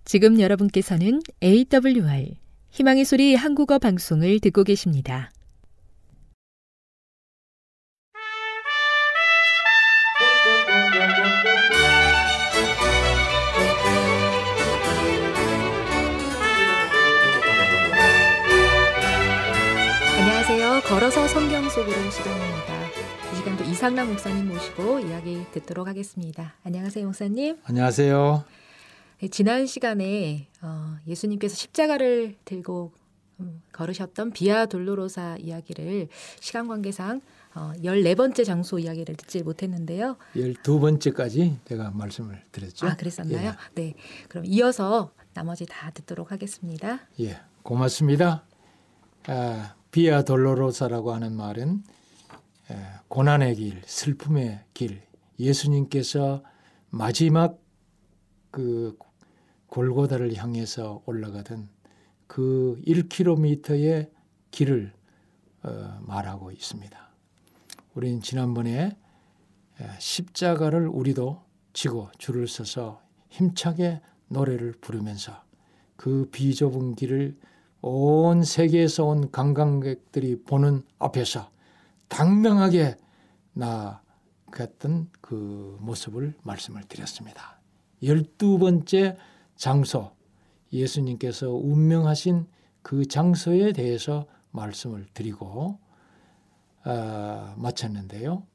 지금 0.05 0.41
여러분께서는 0.41 1.21
AWR 1.43 2.37
희망의 2.71 3.05
소리 3.05 3.35
한국어 3.35 3.79
방송을 3.79 4.41
듣고 4.41 4.65
계십니다. 4.65 5.31
안녕하세요. 20.19 20.81
걸어서 20.87 21.29
성경 21.29 21.69
속으로 21.69 22.11
시간입니다. 22.11 22.72
이 23.43 23.45
시간도 23.45 23.65
이상남 23.65 24.09
목사님 24.09 24.47
모시고 24.47 25.01
이야기 25.01 25.45
듣도록 25.51 25.89
하겠습니다. 25.89 26.55
안녕하세요, 26.63 27.05
목사님. 27.07 27.59
안녕하세요. 27.65 28.45
네, 29.19 29.29
지난 29.29 29.67
시간에 29.67 30.47
어, 30.61 30.97
예수님께서 31.09 31.57
십자가를 31.57 32.37
들고 32.45 32.93
음, 33.41 33.61
걸으셨던 33.73 34.31
비아 34.31 34.67
돌로로사 34.67 35.39
이야기를 35.41 36.07
시간 36.39 36.69
관계상 36.69 37.21
어, 37.57 37.73
14번째 37.79 38.45
장소 38.45 38.79
이야기를 38.79 39.17
듣지 39.17 39.43
못했는데요. 39.43 40.19
12번째까지 40.37 41.57
제가 41.65 41.91
말씀을 41.91 42.45
드렸죠. 42.53 42.87
아, 42.87 42.95
그랬었나요? 42.95 43.55
네. 43.75 43.95
그럼 44.29 44.45
이어서 44.47 45.11
나머지 45.35 45.67
다 45.67 45.91
듣도록 45.91 46.31
하겠습니다. 46.31 47.01
예, 47.19 47.25
예 47.25 47.41
고맙습니다. 47.65 48.45
아, 49.27 49.75
비아 49.91 50.23
돌로로사라고 50.23 51.13
하는 51.13 51.37
말은 51.37 51.83
에, 51.89 52.02
고난의 53.09 53.57
길, 53.57 53.83
슬픔의 53.85 54.65
길, 54.75 55.03
예수님께서 55.39 56.43
마지막 56.91 57.59
그 58.51 58.97
골고다를 59.67 60.37
향해서 60.37 61.03
올라가던 61.07 61.69
그 62.27 62.81
1km의 62.87 64.11
길을 64.51 64.93
어, 65.65 65.99
말하고 66.03 66.51
있습니다. 66.51 67.11
우리는 67.95 68.21
지난번에 68.21 68.97
십자가를 69.99 70.89
우리도 70.89 71.43
지고 71.73 72.11
줄을 72.19 72.49
서서 72.49 73.03
힘차게 73.31 74.01
노래를 74.29 74.73
부르면서 74.81 75.43
그 75.97 76.29
비좁은 76.31 76.95
길을 76.95 77.37
온 77.81 78.43
세계에서 78.43 79.05
온 79.05 79.31
관광객들이 79.31 80.43
보는 80.43 80.83
앞에서 80.99 81.51
당당하게 82.13 82.97
나갔던 83.55 85.09
그 85.23 85.79
모습을 85.81 86.35
말씀을 86.43 86.83
드렸습니다. 86.85 87.59
열두 88.03 88.59
번째 88.59 89.17
장소, 89.57 90.13
예수님께서 90.75 91.49
운명하신 91.51 92.47
그 92.83 93.07
장소에 93.07 93.73
대해서 93.73 94.27
말씀을 94.51 95.07
드리고 95.15 95.79
어, 96.85 97.55
마쳤는데요. 97.57 98.47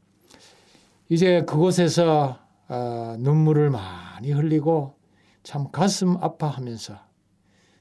이제 1.10 1.42
그곳에서 1.42 2.38
어, 2.68 3.16
눈물을 3.18 3.72
많이 3.72 4.32
흘리고 4.34 5.00
참 5.42 5.72
가슴 5.72 6.18
아파하면서 6.18 6.96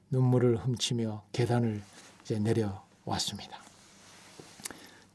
눈물을 0.09 0.57
훔치며 0.57 1.25
계단을 1.33 1.83
이제 2.23 2.39
내려왔습니다. 2.39 3.66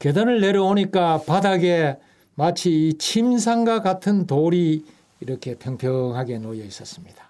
계단을 0.03 0.41
내려오니까 0.41 1.23
바닥에 1.23 1.97
마치 2.35 2.95
침상과 2.99 3.83
같은 3.83 4.27
돌이 4.27 4.85
이렇게 5.21 5.55
평평하게 5.55 6.39
놓여 6.39 6.65
있었습니다. 6.65 7.29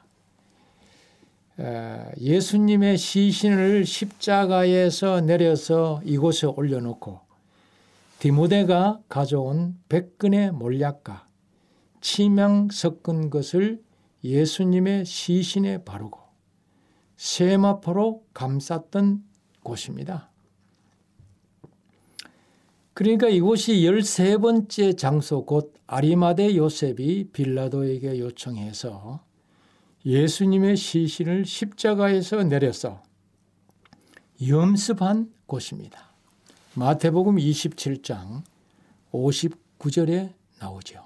예수님의 2.18 2.96
시신을 2.96 3.84
십자가에서 3.84 5.20
내려서 5.20 6.00
이곳에 6.02 6.46
올려놓고 6.46 7.20
디모데가 8.20 9.00
가져온 9.06 9.78
백근의 9.90 10.52
몰약과 10.52 11.28
치명 12.00 12.68
섞은 12.70 13.28
것을 13.28 13.82
예수님의 14.24 15.04
시신에 15.04 15.84
바르고 15.84 16.18
세마포로 17.18 18.24
감쌌던 18.32 19.22
곳입니다. 19.62 20.31
그러니까 22.94 23.28
이곳이 23.28 23.86
열세 23.86 24.36
번째 24.36 24.94
장소 24.94 25.44
곧 25.44 25.74
아리마대 25.86 26.56
요셉이 26.56 27.30
빌라도에게 27.32 28.18
요청해서 28.18 29.20
예수님의 30.04 30.76
시신을 30.76 31.46
십자가에서 31.46 32.42
내려서 32.44 33.02
염습한 34.46 35.32
곳입니다. 35.46 36.12
마태복음 36.74 37.36
27장 37.36 38.42
59절에 39.12 40.32
나오죠. 40.60 41.02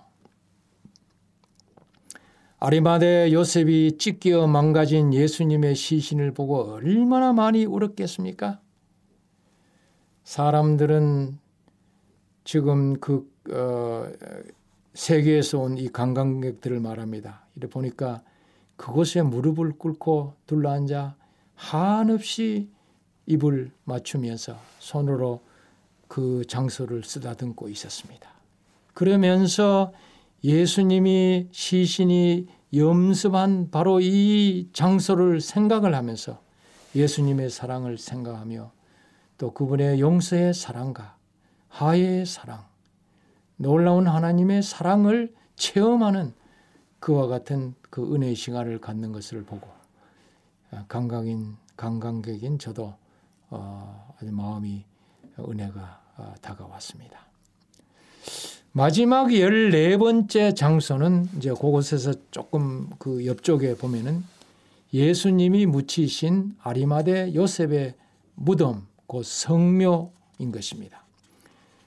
아리마대 2.59 3.33
요셉이 3.33 3.99
찢겨 3.99 4.47
망가진 4.47 5.13
예수님의 5.13 5.75
시신을 5.75 6.33
보고 6.33 6.73
얼마나 6.73 7.33
많이 7.33 7.65
울었겠습니까? 7.65 8.61
사람들은 10.25 11.39
지금 12.47 12.99
그 13.01 13.29
어, 13.51 14.09
세계에서 14.95 15.59
온 15.59 15.77
이 15.79 15.89
관광객들을 15.89 16.81
말합니다. 16.81 17.45
이래 17.57 17.69
보니까 17.69 18.23
그곳에 18.77 19.23
무릎을 19.23 19.73
꿇고 19.73 20.35
둘러앉아 20.47 21.17
한없이 21.57 22.71
입을 23.27 23.73
맞추면서 23.85 24.57
손으로 24.79 25.41
그 26.07 26.45
장소를 26.47 27.03
쓰다듬고 27.03 27.69
있었습니다. 27.69 28.31
그러면서 28.95 29.93
예수님이 30.45 31.49
시신이 31.51 32.47
염습한 32.73 33.71
바로 33.73 34.01
이 34.01 34.69
장소를 34.73 35.41
생각을 35.41 35.95
하면서 35.95 36.41
예수님의 36.95 37.51
사랑을 37.51 37.99
생각하며 37.99 38.71
또 39.39 39.53
그분의 39.53 40.01
용서의 40.01 40.55
사랑과 40.55 41.16
하의 41.77 42.25
사랑, 42.25 42.65
놀라운 43.57 44.07
하나님의 44.07 44.63
사랑을 44.63 45.35
체험하는 45.57 46.33
그와 47.01 47.27
같은 47.27 47.75
그 47.91 48.15
은혜의 48.15 48.35
시간을 48.35 48.81
갖는 48.81 49.13
것을 49.13 49.45
보고 49.45 49.69
관광인 50.89 51.57
관광객인 51.77 52.59
저도 52.59 52.95
어, 53.51 54.15
아주 54.17 54.33
마음이 54.33 54.87
은혜가 55.39 56.03
어, 56.17 56.35
다가왔습니다. 56.41 57.21
마지막 58.73 59.27
14번째 59.27 60.57
장소는 60.57 61.29
이제 61.37 61.51
그곳에서 61.51 62.15
조금 62.31 62.89
그 62.99 63.27
옆쪽에 63.27 63.77
보면은 63.77 64.25
예수님이 64.95 65.67
묻히신 65.67 66.57
아리마대 66.63 67.35
요셉의 67.35 67.95
무덤, 68.35 68.87
그 69.07 69.23
성묘인 69.23 70.53
것입니다. 70.53 71.06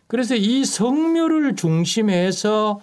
그래서 0.09 0.35
이 0.35 0.65
성묘를 0.65 1.55
중심해서 1.55 2.81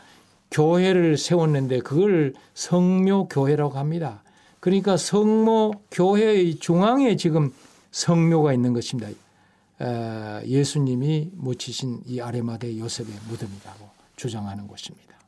교회를 0.53 1.19
세웠는데 1.19 1.81
그걸 1.81 2.35
성묘교회라고 2.55 3.77
합니다. 3.77 4.23
그러니까 4.61 4.97
성모 4.97 5.73
교회의 5.91 6.61
중앙에 6.61 7.17
지금 7.17 7.53
성묘가 7.91 8.53
있는 8.53 8.73
것입니다. 8.73 9.11
예수님이 10.47 11.31
묻히신 11.35 12.03
이 12.07 12.21
아레마대 12.21 12.79
요셉의 12.79 13.13
무덤이라고 13.29 13.91
주장하는 14.15 14.69
곳입니다. 14.69 15.19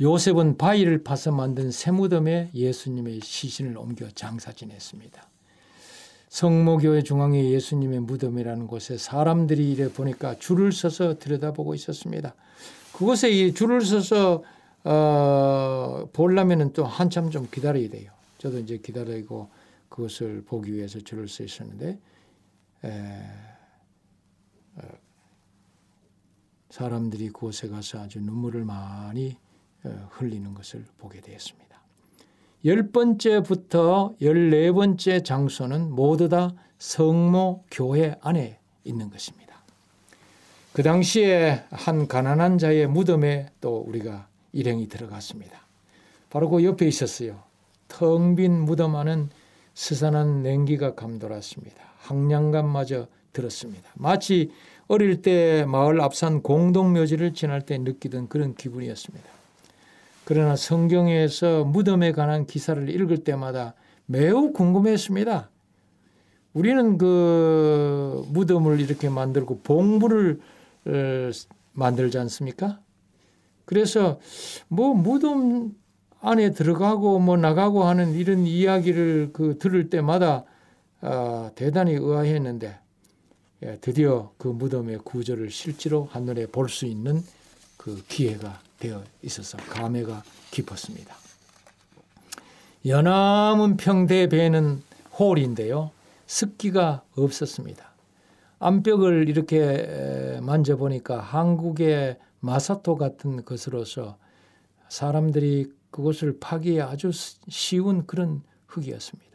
요셉은 0.00 0.56
바위를 0.56 1.04
파서 1.04 1.32
만든 1.32 1.70
새 1.70 1.90
무덤에 1.90 2.48
예수님의 2.54 3.20
시신을 3.22 3.76
옮겨 3.76 4.08
장사 4.14 4.52
지냈습니다. 4.52 5.29
성모교회 6.30 7.02
중앙에 7.02 7.50
예수님의 7.50 8.00
무덤이라는 8.00 8.68
곳에 8.68 8.96
사람들이 8.96 9.72
이래 9.72 9.92
보니까 9.92 10.36
줄을 10.36 10.70
서서 10.70 11.18
들여다보고 11.18 11.74
있었습니다. 11.74 12.34
그곳에 12.92 13.30
이 13.30 13.52
줄을 13.52 13.80
서서 13.80 14.44
어, 14.84 16.08
보려면은 16.12 16.72
또 16.72 16.84
한참 16.84 17.30
좀 17.30 17.48
기다려야 17.50 17.88
돼요. 17.90 18.12
저도 18.38 18.60
이제 18.60 18.78
기다리고 18.78 19.50
그것을 19.88 20.44
보기 20.46 20.72
위해서 20.72 21.00
줄을 21.00 21.28
서 21.28 21.42
있었는데 21.42 21.98
에, 22.84 23.22
어, 24.76 24.82
사람들이 26.70 27.30
그곳에 27.30 27.68
가서 27.68 28.02
아주 28.02 28.20
눈물을 28.20 28.64
많이 28.64 29.36
어, 29.82 30.08
흘리는 30.12 30.54
것을 30.54 30.84
보게 30.96 31.20
되었습니다. 31.20 31.69
열 32.64 32.90
번째부터 32.90 34.14
열네 34.20 34.72
번째 34.72 35.22
장소는 35.22 35.92
모두 35.92 36.28
다 36.28 36.52
성모 36.78 37.64
교회 37.70 38.16
안에 38.20 38.58
있는 38.84 39.10
것입니다. 39.10 39.62
그 40.72 40.82
당시에 40.82 41.64
한 41.70 42.06
가난한 42.06 42.58
자의 42.58 42.86
무덤에 42.86 43.48
또 43.60 43.78
우리가 43.86 44.28
일행이 44.52 44.88
들어갔습니다. 44.88 45.60
바로 46.28 46.48
그 46.48 46.62
옆에 46.64 46.86
있었어요. 46.86 47.42
텅 47.88 48.36
빈 48.36 48.52
무덤 48.52 48.94
안은 48.94 49.30
스산한 49.74 50.42
냉기가 50.42 50.94
감돌았습니다. 50.94 51.82
항량감마저 51.98 53.08
들었습니다. 53.32 53.90
마치 53.94 54.50
어릴 54.86 55.22
때 55.22 55.64
마을 55.66 56.00
앞산 56.00 56.42
공동묘지를 56.42 57.34
지날 57.34 57.62
때 57.62 57.78
느끼던 57.78 58.28
그런 58.28 58.54
기분이었습니다. 58.54 59.39
그러나 60.24 60.56
성경에서 60.56 61.64
무덤에 61.64 62.12
관한 62.12 62.46
기사를 62.46 62.88
읽을 62.88 63.24
때마다 63.24 63.74
매우 64.06 64.52
궁금했습니다. 64.52 65.50
우리는 66.52 66.98
그 66.98 68.24
무덤을 68.28 68.80
이렇게 68.80 69.08
만들고 69.08 69.60
봉부를 69.62 70.40
만들지 71.72 72.18
않습니까? 72.18 72.80
그래서 73.64 74.18
뭐 74.68 74.94
무덤 74.94 75.74
안에 76.20 76.50
들어가고 76.50 77.18
뭐 77.18 77.36
나가고 77.36 77.84
하는 77.84 78.12
이런 78.14 78.46
이야기를 78.46 79.30
그 79.32 79.58
들을 79.58 79.88
때마다 79.88 80.44
아, 81.00 81.50
대단히 81.54 81.92
의아했는데 81.92 82.78
예, 83.62 83.78
드디어 83.80 84.32
그 84.38 84.48
무덤의 84.48 84.98
구조를 85.04 85.50
실제로 85.50 86.08
한눈에 86.10 86.46
볼 86.46 86.68
수 86.68 86.86
있는 86.86 87.22
그 87.76 88.02
기회가 88.08 88.60
되어 88.80 89.04
있어서 89.22 89.56
감회가 89.58 90.24
깊었습니다. 90.50 91.14
연암은 92.86 93.76
평대 93.76 94.28
배는 94.28 94.82
홀인데요. 95.18 95.90
습기가 96.26 97.02
없었습니다. 97.16 97.90
암벽을 98.58 99.28
이렇게 99.28 100.38
만져보니까 100.42 101.20
한국의 101.20 102.18
마사토 102.40 102.96
같은 102.96 103.44
것으로서 103.44 104.16
사람들이 104.88 105.72
그것을 105.90 106.38
파기에 106.40 106.80
아주 106.80 107.10
쉬운 107.48 108.06
그런 108.06 108.42
흙이었습니다. 108.66 109.30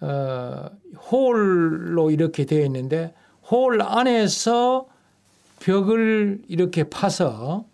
어, 0.00 0.70
홀로 1.10 2.10
이렇게 2.10 2.44
되어 2.44 2.64
있는데 2.66 3.14
홀 3.50 3.80
안에서 3.82 4.88
벽을 5.60 6.42
이렇게 6.48 6.84
파서 6.84 7.64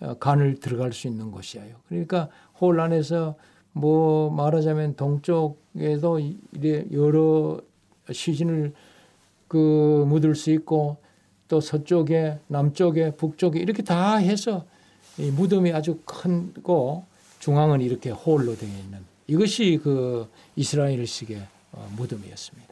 어, 0.00 0.14
간을 0.14 0.60
들어갈 0.60 0.92
수 0.92 1.06
있는 1.06 1.30
곳이에요. 1.30 1.76
그러니까 1.88 2.28
홀 2.60 2.80
안에서 2.80 3.36
뭐 3.72 4.30
말하자면 4.30 4.96
동쪽에도 4.96 6.20
여러 6.92 7.60
시신을 8.10 8.72
그 9.48 10.04
묻을 10.08 10.34
수 10.34 10.50
있고 10.50 10.98
또 11.48 11.60
서쪽에 11.60 12.38
남쪽에 12.48 13.12
북쪽에 13.12 13.60
이렇게 13.60 13.82
다 13.82 14.16
해서 14.16 14.64
이 15.18 15.30
무덤이 15.30 15.72
아주 15.72 15.98
큰고 16.04 17.04
중앙은 17.38 17.80
이렇게 17.80 18.10
홀로 18.10 18.56
되어 18.56 18.68
있는 18.68 19.00
이것이 19.26 19.78
그 19.82 20.28
이스라엘식의 20.56 21.42
어, 21.72 21.88
무덤이었습니다. 21.96 22.71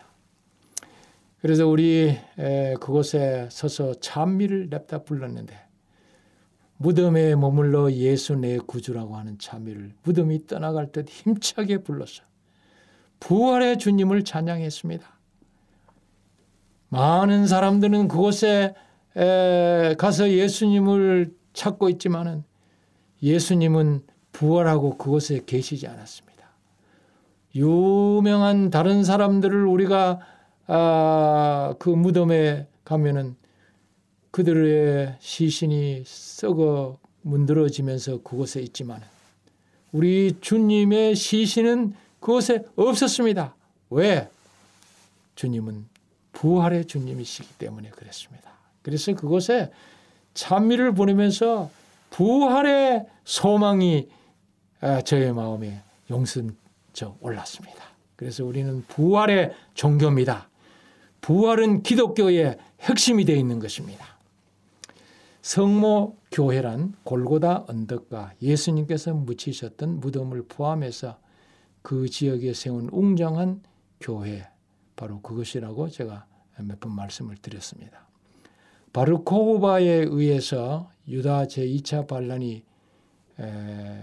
그래서 1.40 1.66
우리 1.66 2.16
그곳에 2.80 3.48
서서 3.50 3.94
찬미를 3.94 4.68
냅다 4.68 5.04
불렀는데 5.04 5.54
무덤에 6.76 7.34
머물러 7.34 7.92
예수 7.92 8.36
내 8.36 8.58
구주라고 8.58 9.16
하는 9.16 9.38
찬미를 9.38 9.94
무덤이 10.02 10.46
떠나갈 10.46 10.92
듯 10.92 11.08
힘차게 11.08 11.78
불러서 11.78 12.22
부활의 13.20 13.78
주님을 13.78 14.24
찬양했습니다. 14.24 15.06
많은 16.88 17.46
사람들은 17.46 18.08
그곳에 18.08 18.74
가서 19.98 20.30
예수님을 20.30 21.34
찾고 21.52 21.88
있지만은 21.90 22.44
예수님은 23.22 24.02
부활하고 24.32 24.96
그곳에 24.96 25.40
계시지 25.44 25.86
않았습니다. 25.86 26.30
유명한 27.54 28.70
다른 28.70 29.04
사람들을 29.04 29.66
우리가 29.66 30.20
아, 30.72 31.74
그 31.80 31.90
무덤에 31.90 32.68
가면은 32.84 33.34
그들의 34.30 35.16
시신이 35.18 36.04
썩어 36.06 36.96
문드러지면서 37.22 38.22
그곳에 38.22 38.60
있지만 38.60 39.02
우리 39.90 40.36
주님의 40.40 41.16
시신은 41.16 41.94
그곳에 42.20 42.62
없었습니다. 42.76 43.56
왜? 43.90 44.30
주님은 45.34 45.86
부활의 46.34 46.84
주님이시기 46.84 47.54
때문에 47.58 47.90
그랬습니다. 47.90 48.52
그래서 48.82 49.12
그곳에 49.14 49.72
찬미를 50.34 50.94
보내면서 50.94 51.68
부활의 52.10 53.06
소망이 53.24 54.08
아, 54.80 55.00
저의 55.00 55.32
마음에 55.34 55.82
저 56.92 57.16
올랐습니다. 57.20 57.86
그래서 58.14 58.44
우리는 58.44 58.84
부활의 58.86 59.52
종교입니다. 59.74 60.48
부활은 61.20 61.82
기독교의 61.82 62.58
핵심이 62.80 63.24
되어 63.24 63.36
있는 63.36 63.58
것입니다. 63.58 64.18
성모 65.42 66.16
교회란 66.32 66.94
골고다 67.04 67.64
언덕과 67.68 68.34
예수님께서 68.42 69.14
묻히셨던 69.14 70.00
무덤을 70.00 70.44
포함해서 70.48 71.18
그 71.82 72.08
지역에 72.08 72.52
세운 72.52 72.88
웅장한 72.90 73.62
교회 74.00 74.46
바로 74.96 75.20
그것이라고 75.20 75.88
제가 75.88 76.26
몇 76.58 76.78
번 76.78 76.94
말씀을 76.94 77.36
드렸습니다. 77.36 78.06
바르코바에 78.92 80.06
의해서 80.10 80.90
유다 81.08 81.44
제2차 81.44 82.06
반란이 82.06 82.64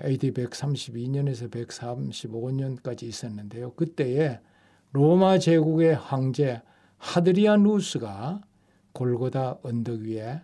AD 0.05 0.31
132년에서 0.33 1.51
135년까지 1.51 3.03
있었는데요. 3.03 3.73
그때에 3.73 4.39
로마 4.91 5.37
제국의 5.37 5.95
황제 5.95 6.61
하드리아누스가 6.97 8.41
골고다 8.93 9.59
언덕 9.63 10.01
위에 10.01 10.41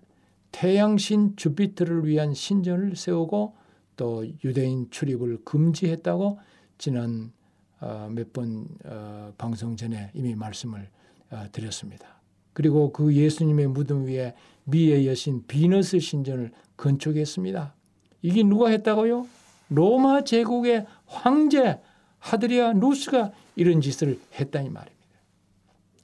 태양신 0.52 1.36
주피터를 1.36 2.06
위한 2.06 2.34
신전을 2.34 2.96
세우고 2.96 3.56
또 3.98 4.26
유대인 4.44 4.90
출입을 4.90 5.44
금지했다고 5.44 6.40
지난 6.78 7.32
어, 7.80 8.10
몇번 8.12 8.68
어, 8.86 9.34
방송 9.38 9.76
전에 9.76 10.12
이미 10.14 10.36
말씀을 10.36 10.90
어, 11.32 11.46
드렸습니다. 11.52 12.22
그리고 12.54 12.94
그 12.94 13.14
예수님의 13.14 13.68
무덤 13.68 14.06
위에 14.06 14.36
미의 14.66 15.08
여신 15.08 15.46
비너스 15.48 16.00
신전을 16.00 16.52
건축했습니다. 16.78 17.74
이게 18.22 18.44
누가 18.44 18.70
했다고요? 18.70 19.28
로마 19.70 20.24
제국의 20.24 20.86
황제 21.06 21.82
하드리아 22.20 22.74
누스가 22.74 23.32
이런 23.56 23.82
짓을 23.82 24.20
했다니 24.40 24.70
말입니다. 24.70 24.93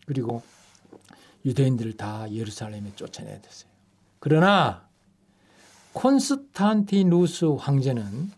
그리고 0.10 0.42
유대인들을 1.46 1.94
다 1.94 2.26
예루살렘에 2.32 2.94
쫓아내야 2.96 3.42
됐어요. 3.42 3.70
그러나 4.18 4.90
콘스탄티누스 5.94 7.46
황제는 7.60 8.32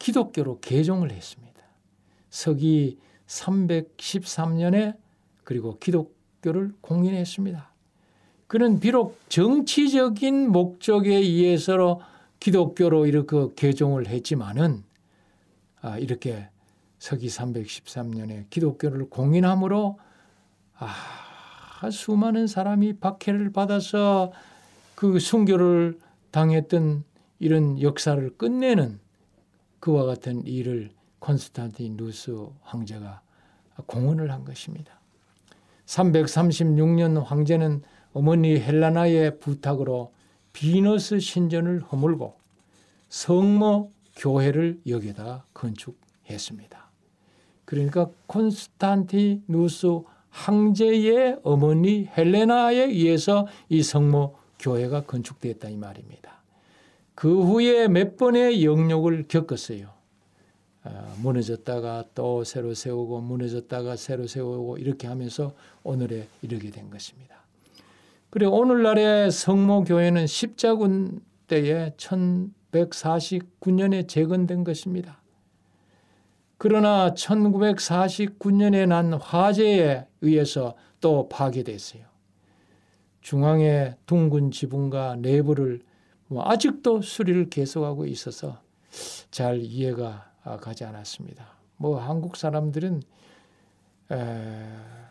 기독교로 0.00 0.58
개종을 0.58 1.12
했습니다. 1.12 1.62
서기 2.28 2.98
313년에 3.28 4.96
그리고 5.44 5.78
기독교를 5.78 6.72
공인했습니다. 6.80 7.72
그는 8.48 8.80
비록 8.80 9.20
정치적인 9.28 10.50
목적에 10.50 11.14
의해서 11.14 12.00
기독교로 12.40 13.06
이렇게 13.06 13.36
개종을 13.54 14.08
했지만은 14.08 14.82
아, 15.82 15.98
이렇게 15.98 16.48
서기 16.98 17.28
313년에 17.28 18.50
기독교를 18.50 19.08
공인함으로 19.08 19.98
아, 20.76 21.90
수많은 21.90 22.46
사람이 22.46 22.94
박해를 22.94 23.52
받아서 23.52 24.32
그 24.94 25.18
순교를 25.18 25.98
당했던 26.30 27.04
이런 27.38 27.80
역사를 27.80 28.36
끝내는 28.36 29.00
그와 29.80 30.04
같은 30.04 30.44
일을 30.46 30.90
콘스탄티누스 31.18 32.46
황제가 32.62 33.20
공헌을 33.86 34.30
한 34.30 34.44
것입니다. 34.44 35.00
336년 35.86 37.22
황제는 37.22 37.82
어머니 38.12 38.58
헬라나의 38.58 39.38
부탁으로 39.38 40.12
비너스 40.52 41.18
신전을 41.18 41.80
허물고 41.80 42.34
성모 43.08 43.90
교회를 44.16 44.80
여기다 44.86 45.44
건축했습니다. 45.52 46.90
그러니까 47.64 48.08
콘스탄티누스 48.26 50.02
황제의 50.34 51.38
어머니 51.44 52.08
헬레나에 52.16 52.86
의해서 52.86 53.46
이 53.68 53.82
성모 53.82 54.34
교회가 54.58 55.04
건축되었다 55.04 55.68
이 55.68 55.76
말입니다. 55.76 56.42
그 57.14 57.44
후에 57.44 57.86
몇 57.86 58.16
번의 58.16 58.64
영역을 58.64 59.26
겪었어요. 59.28 59.94
아, 60.82 61.14
무너졌다가 61.22 62.06
또 62.14 62.42
새로 62.44 62.74
세우고 62.74 63.20
무너졌다가 63.20 63.96
새로 63.96 64.26
세우고 64.26 64.78
이렇게 64.78 65.06
하면서 65.06 65.54
오늘에 65.84 66.26
이르게 66.42 66.70
된 66.70 66.90
것입니다. 66.90 67.44
그리고 68.30 68.58
오늘날의 68.58 69.30
성모교회는 69.30 70.26
십자군 70.26 71.20
때에 71.46 71.90
1149년에 71.96 74.08
재건된 74.08 74.64
것입니다. 74.64 75.22
그러나 76.58 77.12
1949년에 77.14 78.86
난 78.86 79.12
화재에 79.14 80.06
의해서 80.20 80.74
또 81.00 81.28
파괴됐어요. 81.28 82.02
중앙의 83.20 83.96
둥근 84.06 84.50
지붕과 84.50 85.16
내부를 85.16 85.82
뭐 86.28 86.48
아직도 86.48 87.02
수리를 87.02 87.48
계속하고 87.50 88.06
있어서 88.06 88.60
잘 89.30 89.60
이해가 89.60 90.32
가지 90.60 90.84
않았습니다. 90.84 91.46
뭐 91.76 91.98
한국 91.98 92.36
사람들은 92.36 93.02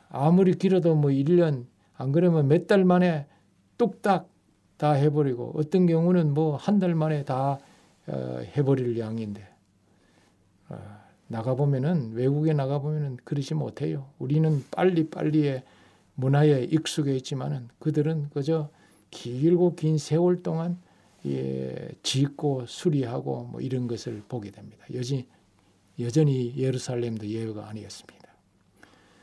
아무리 0.09 0.53
길어도 0.55 0.95
뭐 0.95 1.09
1년 1.11 1.65
안 1.95 2.11
그러면 2.11 2.47
몇 2.47 2.67
달 2.67 2.85
만에 2.85 3.27
뚝딱 3.77 4.29
다 4.77 4.91
해버리고 4.93 5.53
어떤 5.55 5.85
경우는 5.87 6.33
뭐 6.33 6.55
한 6.57 6.79
달 6.79 6.95
만에 6.95 7.23
다 7.23 7.59
어, 8.05 8.39
해버릴 8.57 8.99
양인데 8.99 9.41
어, 9.41 9.52
나가 11.33 11.55
보면은 11.55 12.13
외국에 12.13 12.53
나가 12.53 12.79
보면은 12.79 13.17
그러지 13.23 13.55
못해요. 13.55 14.05
우리는 14.19 14.63
빨리 14.71 15.09
빨리의 15.09 15.63
문화에 16.15 16.63
익숙해 16.63 17.15
있지만은 17.17 17.69
그들은 17.79 18.29
그저 18.33 18.69
길고 19.11 19.75
긴 19.75 19.97
세월 19.97 20.43
동안 20.43 20.77
예, 21.25 21.89
짓고 22.03 22.65
수리하고 22.67 23.49
뭐 23.51 23.61
이런 23.61 23.87
것을 23.87 24.21
보게 24.27 24.51
됩니다. 24.51 24.85
여전히 24.93 25.27
여전히 25.99 26.53
예루살렘도 26.57 27.27
예외가 27.27 27.67
아니었습니다. 27.69 28.23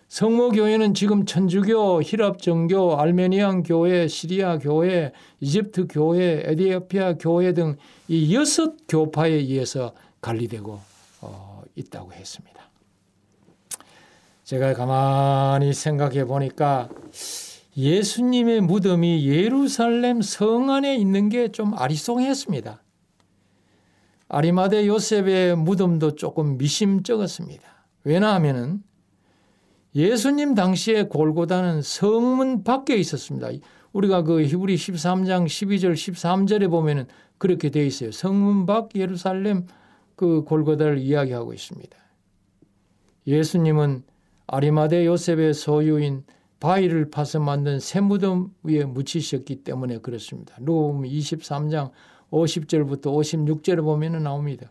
성모교회는 0.09 0.95
지금 0.95 1.25
천주교, 1.25 2.03
히랍 2.03 2.43
정교, 2.43 2.97
알메니안 2.97 3.63
교회, 3.63 4.09
시리아 4.09 4.59
교회, 4.59 5.13
이집트 5.41 5.87
교회, 5.89 6.43
에디오피아 6.47 7.15
교회 7.15 7.53
등 7.55 7.77
이 8.11 8.35
여섯 8.35 8.75
교파에 8.89 9.31
의해서 9.31 9.95
관리되고 10.21 10.81
어, 11.21 11.50
있다고 11.81 12.13
했습니다. 12.13 12.61
제가 14.45 14.75
가만히 14.75 15.73
생각해 15.73 16.25
보니까 16.25 16.89
예수님의 17.77 18.63
무덤이 18.63 19.27
예루살렘 19.29 20.23
성 20.23 20.71
안에 20.71 20.97
있는 20.97 21.29
게 21.29 21.49
좀 21.53 21.73
아리송했습니다. 21.75 22.83
아리마대 24.29 24.87
요셉의 24.87 25.57
무덤도 25.57 26.15
조금 26.15 26.57
미심쩍었습니다. 26.59 27.63
왜냐하면은 28.05 28.83
예수님 29.95 30.55
당시에 30.55 31.05
골고다는 31.05 31.83
성문 31.83 32.63
밖에 32.63 32.97
있었습니다. 32.97 33.49
우리가 33.93 34.23
그 34.23 34.43
히브리 34.45 34.77
13장 34.77 35.47
12절 35.47 35.95
13절에 35.95 36.71
보면은 36.71 37.07
그렇게 37.39 37.71
되어 37.71 37.85
있어요. 37.85 38.13
성문 38.13 38.67
밖 38.67 38.91
예루살렘 38.95 39.67
그 40.21 40.45
골고다를 40.45 40.99
이야기하고 40.99 41.55
있습니다. 41.55 41.97
예수님은 43.27 44.03
아리마대 44.49 45.07
요셉의 45.07 45.55
소유인 45.55 46.25
바위를 46.59 47.11
파서 47.11 47.41
만든 47.41 47.81
새 47.81 48.01
무덤 48.01 48.53
위에 48.63 48.85
묻히셨기 48.85 49.65
때문에 49.65 49.97
그렇습니다. 50.01 50.55
누가 50.61 50.93
23장 51.09 51.93
50절부터 52.31 53.05
56절에 53.05 53.83
보면 53.83 54.23
나옵니다. 54.23 54.71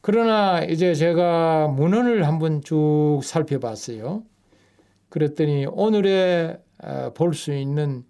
그러나 0.00 0.64
이제 0.64 0.94
제가 0.94 1.68
문헌을 1.68 2.26
한번 2.26 2.62
쭉 2.62 3.20
살펴봤어요. 3.22 4.22
그랬더니 5.10 5.66
오늘에 5.66 6.58
볼 7.12 7.34
수 7.34 7.52
있는 7.52 8.06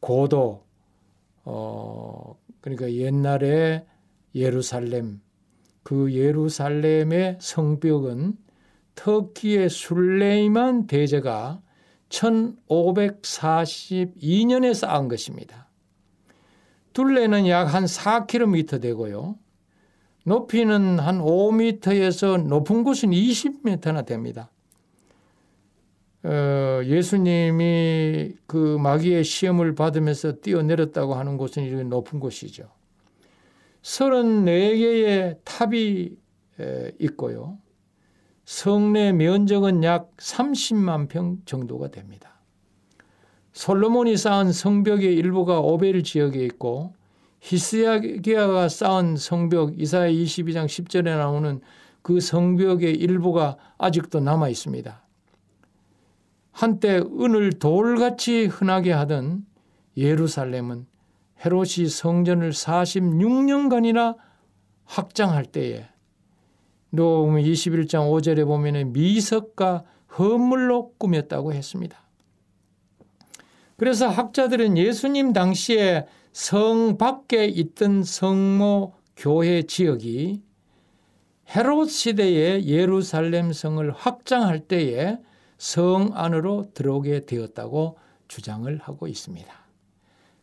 고도, 0.00 0.64
어, 1.44 2.38
그러니까 2.62 2.90
옛날에 2.90 3.84
예루살렘, 4.34 5.20
그 5.86 6.12
예루살렘의 6.12 7.38
성벽은 7.40 8.36
터키의 8.96 9.70
술레이만 9.70 10.88
대제가 10.88 11.62
1542년에 12.08 14.74
쌓은 14.74 15.06
것입니다. 15.06 15.68
둘레는 16.92 17.46
약 17.46 17.72
한 17.72 17.84
4km 17.84 18.82
되고요. 18.82 19.38
높이는 20.24 20.98
한 20.98 21.20
5m에서 21.20 22.48
높은 22.48 22.82
곳은 22.82 23.10
20m나 23.10 24.04
됩니다. 24.04 24.50
어, 26.24 26.80
예수님이 26.84 28.32
그 28.48 28.76
마귀의 28.78 29.22
시험을 29.22 29.76
받으면서 29.76 30.40
뛰어내렸다고 30.40 31.14
하는 31.14 31.36
곳은 31.36 31.62
이렇게 31.62 31.84
높은 31.84 32.18
곳이죠. 32.18 32.75
34개의 33.86 35.38
탑이 35.44 36.10
있고요. 36.98 37.58
성내 38.44 39.12
면적은 39.12 39.84
약 39.84 40.16
30만 40.16 41.08
평 41.08 41.38
정도가 41.44 41.90
됩니다. 41.90 42.40
솔로몬이 43.52 44.16
쌓은 44.16 44.52
성벽의 44.52 45.14
일부가 45.14 45.60
오벨 45.60 46.02
지역에 46.02 46.44
있고 46.44 46.94
히스야기야가 47.40 48.68
쌓은 48.68 49.16
성벽 49.16 49.80
이사야 49.80 50.10
22장 50.10 50.66
10절에 50.66 51.04
나오는 51.04 51.60
그 52.02 52.20
성벽의 52.20 52.94
일부가 52.96 53.56
아직도 53.78 54.20
남아 54.20 54.48
있습니다. 54.48 55.02
한때 56.50 56.98
은을 56.98 57.58
돌같이 57.58 58.46
흔하게 58.46 58.92
하던 58.92 59.46
예루살렘은 59.96 60.86
헤롯이 61.44 61.88
성전을 61.88 62.50
46년간이나 62.50 64.16
확장할 64.84 65.44
때에 65.46 65.86
노음 66.90 67.36
21장 67.36 68.10
5절에 68.10 68.46
보면 68.46 68.92
미석과 68.92 69.84
헌물로 70.18 70.94
꾸몄다고 70.98 71.52
했습니다. 71.52 71.98
그래서 73.76 74.08
학자들은 74.08 74.78
예수님 74.78 75.32
당시에 75.32 76.06
성 76.32 76.96
밖에 76.96 77.46
있던 77.46 78.02
성모 78.02 78.94
교회 79.16 79.62
지역이 79.62 80.42
헤롯 81.54 81.90
시대의 81.90 82.66
예루살렘 82.66 83.52
성을 83.52 83.90
확장할 83.90 84.60
때에 84.60 85.18
성 85.58 86.10
안으로 86.14 86.66
들어오게 86.74 87.26
되었다고 87.26 87.98
주장을 88.28 88.76
하고 88.78 89.06
있습니다. 89.06 89.52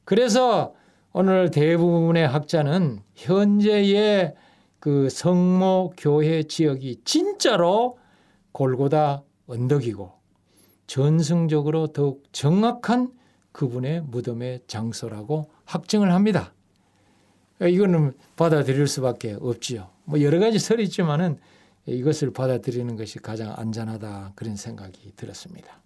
그래서 0.06 0.74
오늘 1.16 1.52
대부분의 1.52 2.28
학자는 2.28 3.04
현재의 3.14 4.34
그 4.80 5.10
성모 5.10 5.94
교회 5.96 6.42
지역이 6.42 7.02
진짜로 7.06 8.00
골고다 8.52 9.22
언덕이고 9.46 10.12
전승적으로 10.88 11.94
더욱 11.94 12.24
정확한 12.32 13.14
그분의 13.52 14.02
무덤의 14.02 14.62
장소라고 14.66 15.52
확증을 15.66 16.12
합니다. 16.12 16.52
이거는 17.62 18.14
받아들일 18.36 18.88
수밖에 18.88 19.38
없지요. 19.40 19.90
뭐 20.06 20.20
여러 20.20 20.40
가지 20.40 20.58
설이 20.58 20.84
있지만은 20.86 21.38
이것을 21.86 22.34
받아들이는 22.34 22.96
것이 22.96 23.20
가장 23.20 23.54
안전하다 23.56 24.32
그런 24.34 24.56
생각이 24.56 25.12
들었습니다. 25.16 25.80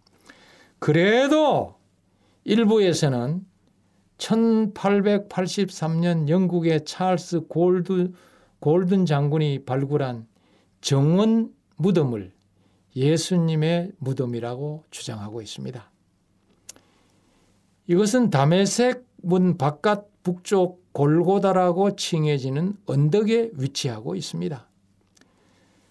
그래도 0.80 1.76
일부에서는 2.46 3.46
1883년 4.18 6.30
영국의 6.30 6.86
찰스 6.86 7.42
골드, 7.48 8.14
골든 8.60 9.06
장군이 9.06 9.66
발굴한 9.66 10.28
정원 10.82 11.54
무덤을 11.78 12.34
예수님의 12.96 13.92
무덤이라고 14.00 14.84
주장하고 14.90 15.42
있습니다. 15.42 15.92
이것은 17.88 18.30
담에색 18.30 19.06
문 19.22 19.58
바깥 19.58 20.08
북쪽 20.24 20.94
골고다라고 20.94 21.96
칭해지는 21.96 22.78
언덕에 22.86 23.52
위치하고 23.54 24.16
있습니다. 24.16 24.68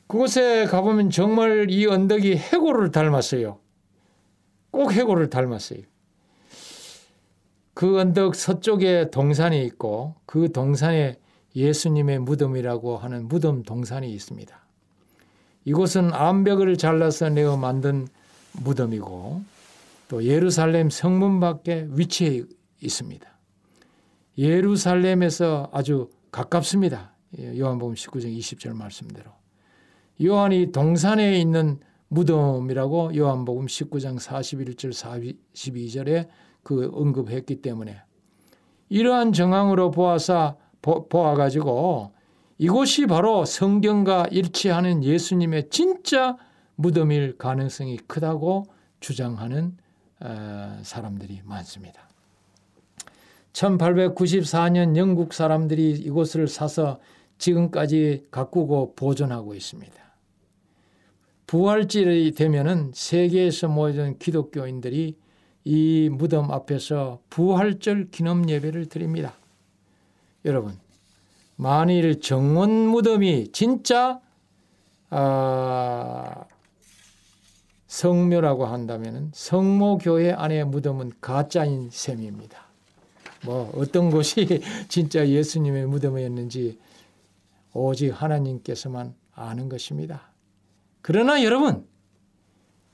그곳에 0.09 0.67
가보면 0.67 1.11
정말 1.11 1.71
이 1.71 1.87
언덕이 1.87 2.37
해골을 2.37 2.91
닮았어요. 2.91 3.61
꼭 4.71 4.93
해골을 4.93 5.31
닮았어요. 5.31 5.81
그 7.77 8.01
언덕 8.01 8.35
서쪽에 8.35 9.11
동산이 9.11 9.63
있고 9.67 10.15
그 10.25 10.51
동산에 10.51 11.17
예수님의 11.55 12.21
무덤이라고 12.21 12.97
하는 12.97 13.29
무덤 13.29 13.63
동산이 13.65 14.11
있습니다. 14.15 14.67
이곳은 15.67 16.15
암벽을 16.15 16.79
잘라서 16.79 17.29
내어 17.29 17.59
만든 17.59 18.09
무덤이고 18.65 19.43
또 20.09 20.25
예루살렘 20.25 20.89
성문 20.89 21.39
밖에 21.39 21.87
위치해 21.91 22.45
있습니다. 22.81 23.29
예루살렘에서 24.39 25.69
아주 25.71 26.09
가깝습니다. 26.33 27.13
요한복음 27.39 27.93
19장 27.93 28.35
20절 28.39 28.73
말씀대로. 28.73 29.31
요한이 30.25 30.73
동산에 30.73 31.39
있는 31.39 31.81
무덤이라고 32.09 33.15
요한복음 33.15 33.67
19장 33.67 34.19
41절 34.19 34.95
42절에 35.53 36.29
그 36.67 36.91
언급했기 36.93 37.63
때문에 37.63 37.97
이러한 38.89 39.33
정황으로 39.33 39.93
보아서 39.93 40.59
보아 40.83 41.35
가지고 41.37 42.11
이곳이 42.59 43.07
바로 43.07 43.45
성경과 43.45 44.27
일치하는 44.33 45.05
예수님의 45.05 45.69
진짜 45.71 46.37
무덤일 46.75 47.39
가능성이 47.39 47.99
크다고 48.09 48.67
주장하는 48.99 49.77
어, 50.19 50.79
사람들이 50.83 51.43
많습니다. 51.45 52.09
1894년 53.53 54.97
영국 54.97 55.35
사람들이 55.35 55.93
이곳을 55.93 56.49
사서 56.49 56.99
지금까지 57.39 58.27
가꾸고 58.33 58.95
보존하고 58.97 59.55
있습니다. 59.55 59.95
부활절이 61.47 62.33
되면은 62.33 62.91
세계에서 62.93 63.69
모여든 63.69 64.19
기독교인들이 64.19 65.17
이 65.69 66.09
무덤 66.13 66.53
앞에서 66.53 67.19
부활절 67.29 68.13
기념 68.13 68.49
예배를 68.49 68.87
드립니다. 68.87 69.35
여러분, 70.45 70.79
만일 71.57 72.21
정원 72.21 72.71
무덤이 72.71 73.49
진짜 73.51 74.21
아, 75.11 76.45
성묘라고 77.89 78.67
한다면 78.67 79.33
성모교회 79.35 80.35
안에 80.35 80.63
무덤은 80.63 81.15
가짜인 81.21 81.91
셈입니다. 81.91 82.65
뭐 83.45 83.73
어떤 83.75 84.13
곳이 84.13 84.47
진짜 84.87 85.27
예수님의 85.27 85.87
무덤이었는지 85.87 86.79
오직 87.73 88.11
하나님께서만 88.11 89.17
아는 89.35 89.69
것입니다. 89.69 90.31
그러나 91.03 91.43
여러분 91.43 91.89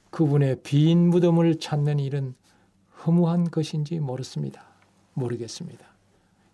그분의 0.08 0.62
빈 0.62 1.10
무덤을 1.10 1.58
찾는 1.58 1.98
일은 1.98 2.34
허무한 3.06 3.50
것인지 3.50 3.98
모르습니다. 3.98 4.64
모르겠습니다. 5.14 5.86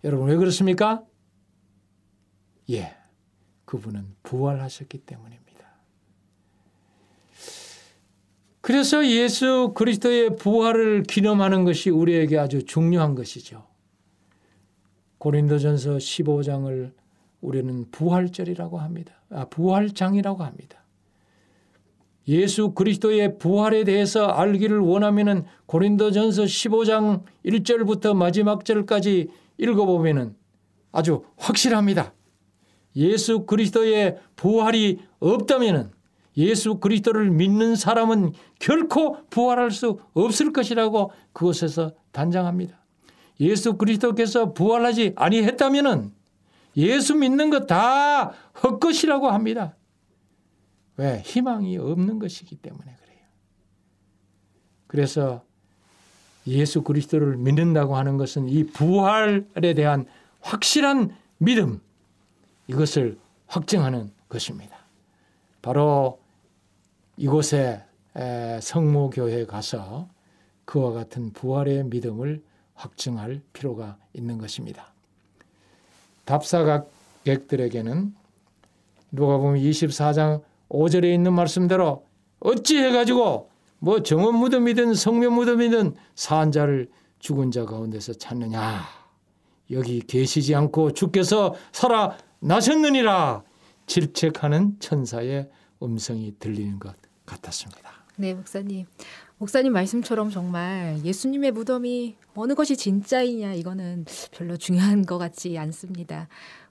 여러분 0.04 0.28
왜 0.28 0.36
그렇습니까? 0.36 1.04
예, 2.70 2.94
그분은 3.64 4.14
부활하셨기 4.22 4.98
때문입니다. 4.98 5.48
그래서 8.60 9.06
예수 9.06 9.72
그리스도의 9.74 10.36
부활을 10.36 11.02
기념하는 11.04 11.64
것이 11.64 11.90
우리에게 11.90 12.38
아주 12.38 12.64
중요한 12.64 13.14
것이죠. 13.14 13.66
고린도전서 15.18 15.96
15장을 15.96 16.92
우리는 17.40 17.90
부활절이라고 17.90 18.78
합니다. 18.78 19.14
아, 19.30 19.46
부활장이라고 19.46 20.44
합니다. 20.44 20.77
예수 22.28 22.72
그리스도의 22.72 23.38
부활에 23.38 23.84
대해서 23.84 24.26
알기를 24.26 24.78
원하면은 24.78 25.44
고린도전서 25.66 26.44
15장 26.44 27.22
1절부터 27.44 28.14
마지막 28.14 28.64
절까지 28.66 29.28
읽어보면은 29.56 30.36
아주 30.92 31.24
확실합니다. 31.36 32.12
예수 32.96 33.46
그리스도의 33.46 34.18
부활이 34.36 34.98
없다면은 35.20 35.90
예수 36.36 36.76
그리스도를 36.76 37.30
믿는 37.30 37.76
사람은 37.76 38.32
결코 38.58 39.16
부활할 39.30 39.70
수 39.70 39.98
없을 40.12 40.52
것이라고 40.52 41.10
그곳에서 41.32 41.92
단장합니다. 42.12 42.78
예수 43.40 43.76
그리스도께서 43.76 44.52
부활하지 44.52 45.14
아니했다면은 45.16 46.12
예수 46.76 47.14
믿는 47.14 47.50
것 47.50 47.66
다 47.66 48.32
헛것이라고 48.62 49.28
합니다. 49.30 49.77
왜? 50.98 51.22
희망이 51.24 51.78
없는 51.78 52.18
것이기 52.18 52.56
때문에 52.56 52.84
그래요. 53.00 53.20
그래서 54.86 55.44
예수 56.46 56.82
그리스도를 56.82 57.36
믿는다고 57.36 57.96
하는 57.96 58.16
것은 58.16 58.48
이 58.48 58.64
부활에 58.64 59.74
대한 59.74 60.06
확실한 60.40 61.16
믿음 61.38 61.80
이것을 62.66 63.18
확증하는 63.46 64.10
것입니다. 64.28 64.76
바로 65.62 66.20
이곳에 67.16 67.84
성모교회에 68.60 69.46
가서 69.46 70.08
그와 70.64 70.92
같은 70.92 71.32
부활의 71.32 71.84
믿음을 71.84 72.42
확증할 72.74 73.40
필요가 73.52 73.96
있는 74.12 74.38
것입니다. 74.38 74.92
답사각객들에게는 76.24 78.14
누가 79.12 79.38
보면 79.38 79.60
24장 79.62 80.42
5절에 80.68 81.12
있는 81.12 81.32
말씀대로 81.32 82.04
어찌 82.40 82.78
해 82.78 82.90
가지고 82.90 83.50
뭐 83.78 84.02
정원 84.02 84.36
무덤이든 84.36 84.94
성묘 84.94 85.30
무덤이든 85.30 85.94
사한 86.14 86.52
자를 86.52 86.88
죽은 87.18 87.50
자 87.50 87.64
가운데서 87.64 88.14
찾느냐 88.14 88.82
여기 89.70 90.00
계시지 90.00 90.54
않고 90.54 90.92
주께서 90.92 91.54
살아 91.72 92.16
나셨느니라 92.40 93.42
질책하는 93.86 94.76
천사의 94.80 95.48
음성이 95.82 96.34
들리는 96.38 96.78
것 96.78 96.94
같았습니다. 97.26 97.90
네, 98.16 98.34
목사님. 98.34 98.86
목사님 99.38 99.72
말씀처럼 99.72 100.30
정말 100.30 100.98
예수님의 101.04 101.52
무덤이 101.52 102.16
어느 102.34 102.54
것이 102.54 102.76
진짜이냐 102.76 103.54
이거는 103.54 104.04
별로 104.32 104.56
중요한 104.56 105.06
것 105.06 105.18
같지 105.18 105.56
않습니다. 105.56 106.28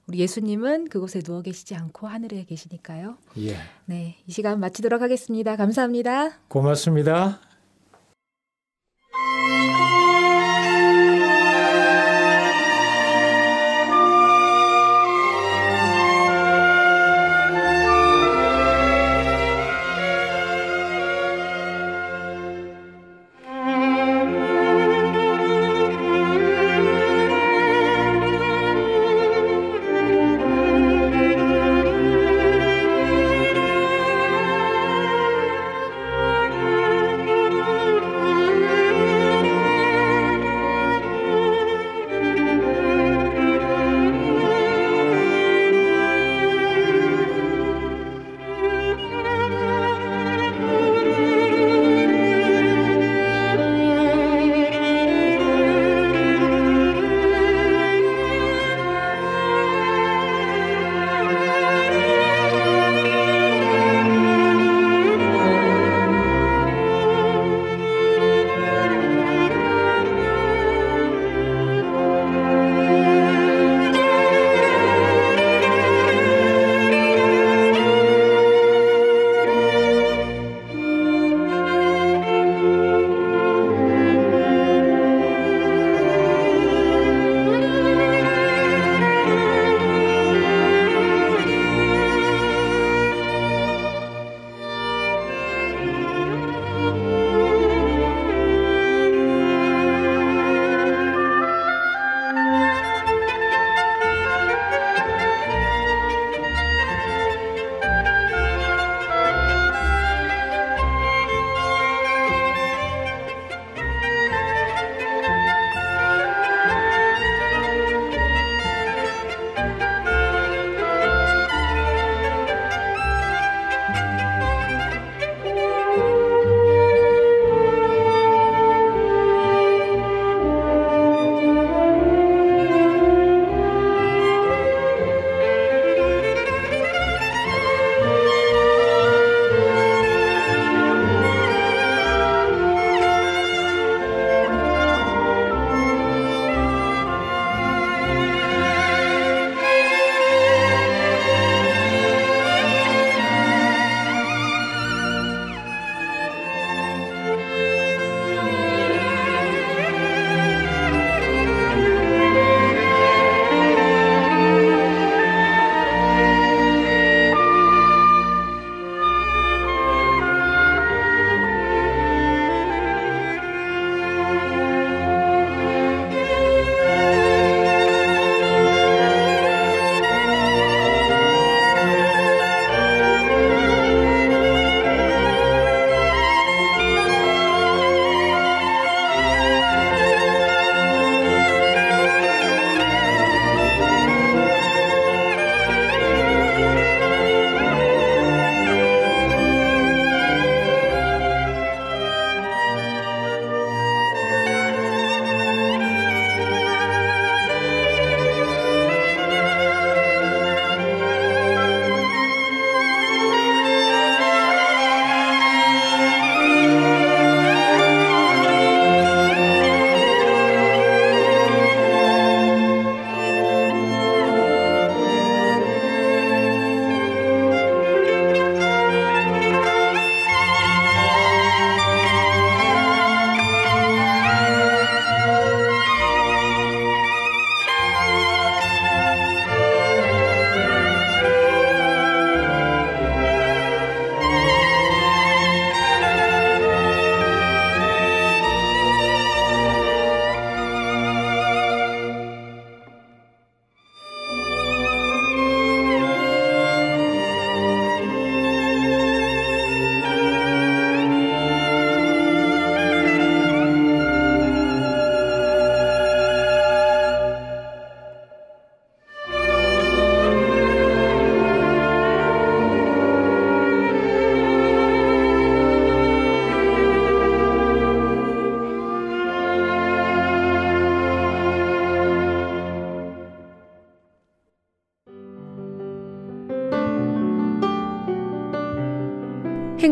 우리 0.08 0.20
예수님은 0.20 0.88
그곳에 0.88 1.20
누워 1.20 1.42
계시지 1.42 1.74
않고 1.74 2.06
하늘에 2.06 2.44
계시니까요. 2.44 3.18
예. 3.40 3.56
네, 3.84 4.16
이 4.26 4.32
시간 4.32 4.58
마치도록 4.58 5.02
하겠습니다. 5.02 5.54
감사합니다. 5.56 6.40
고맙습니다. 6.48 7.47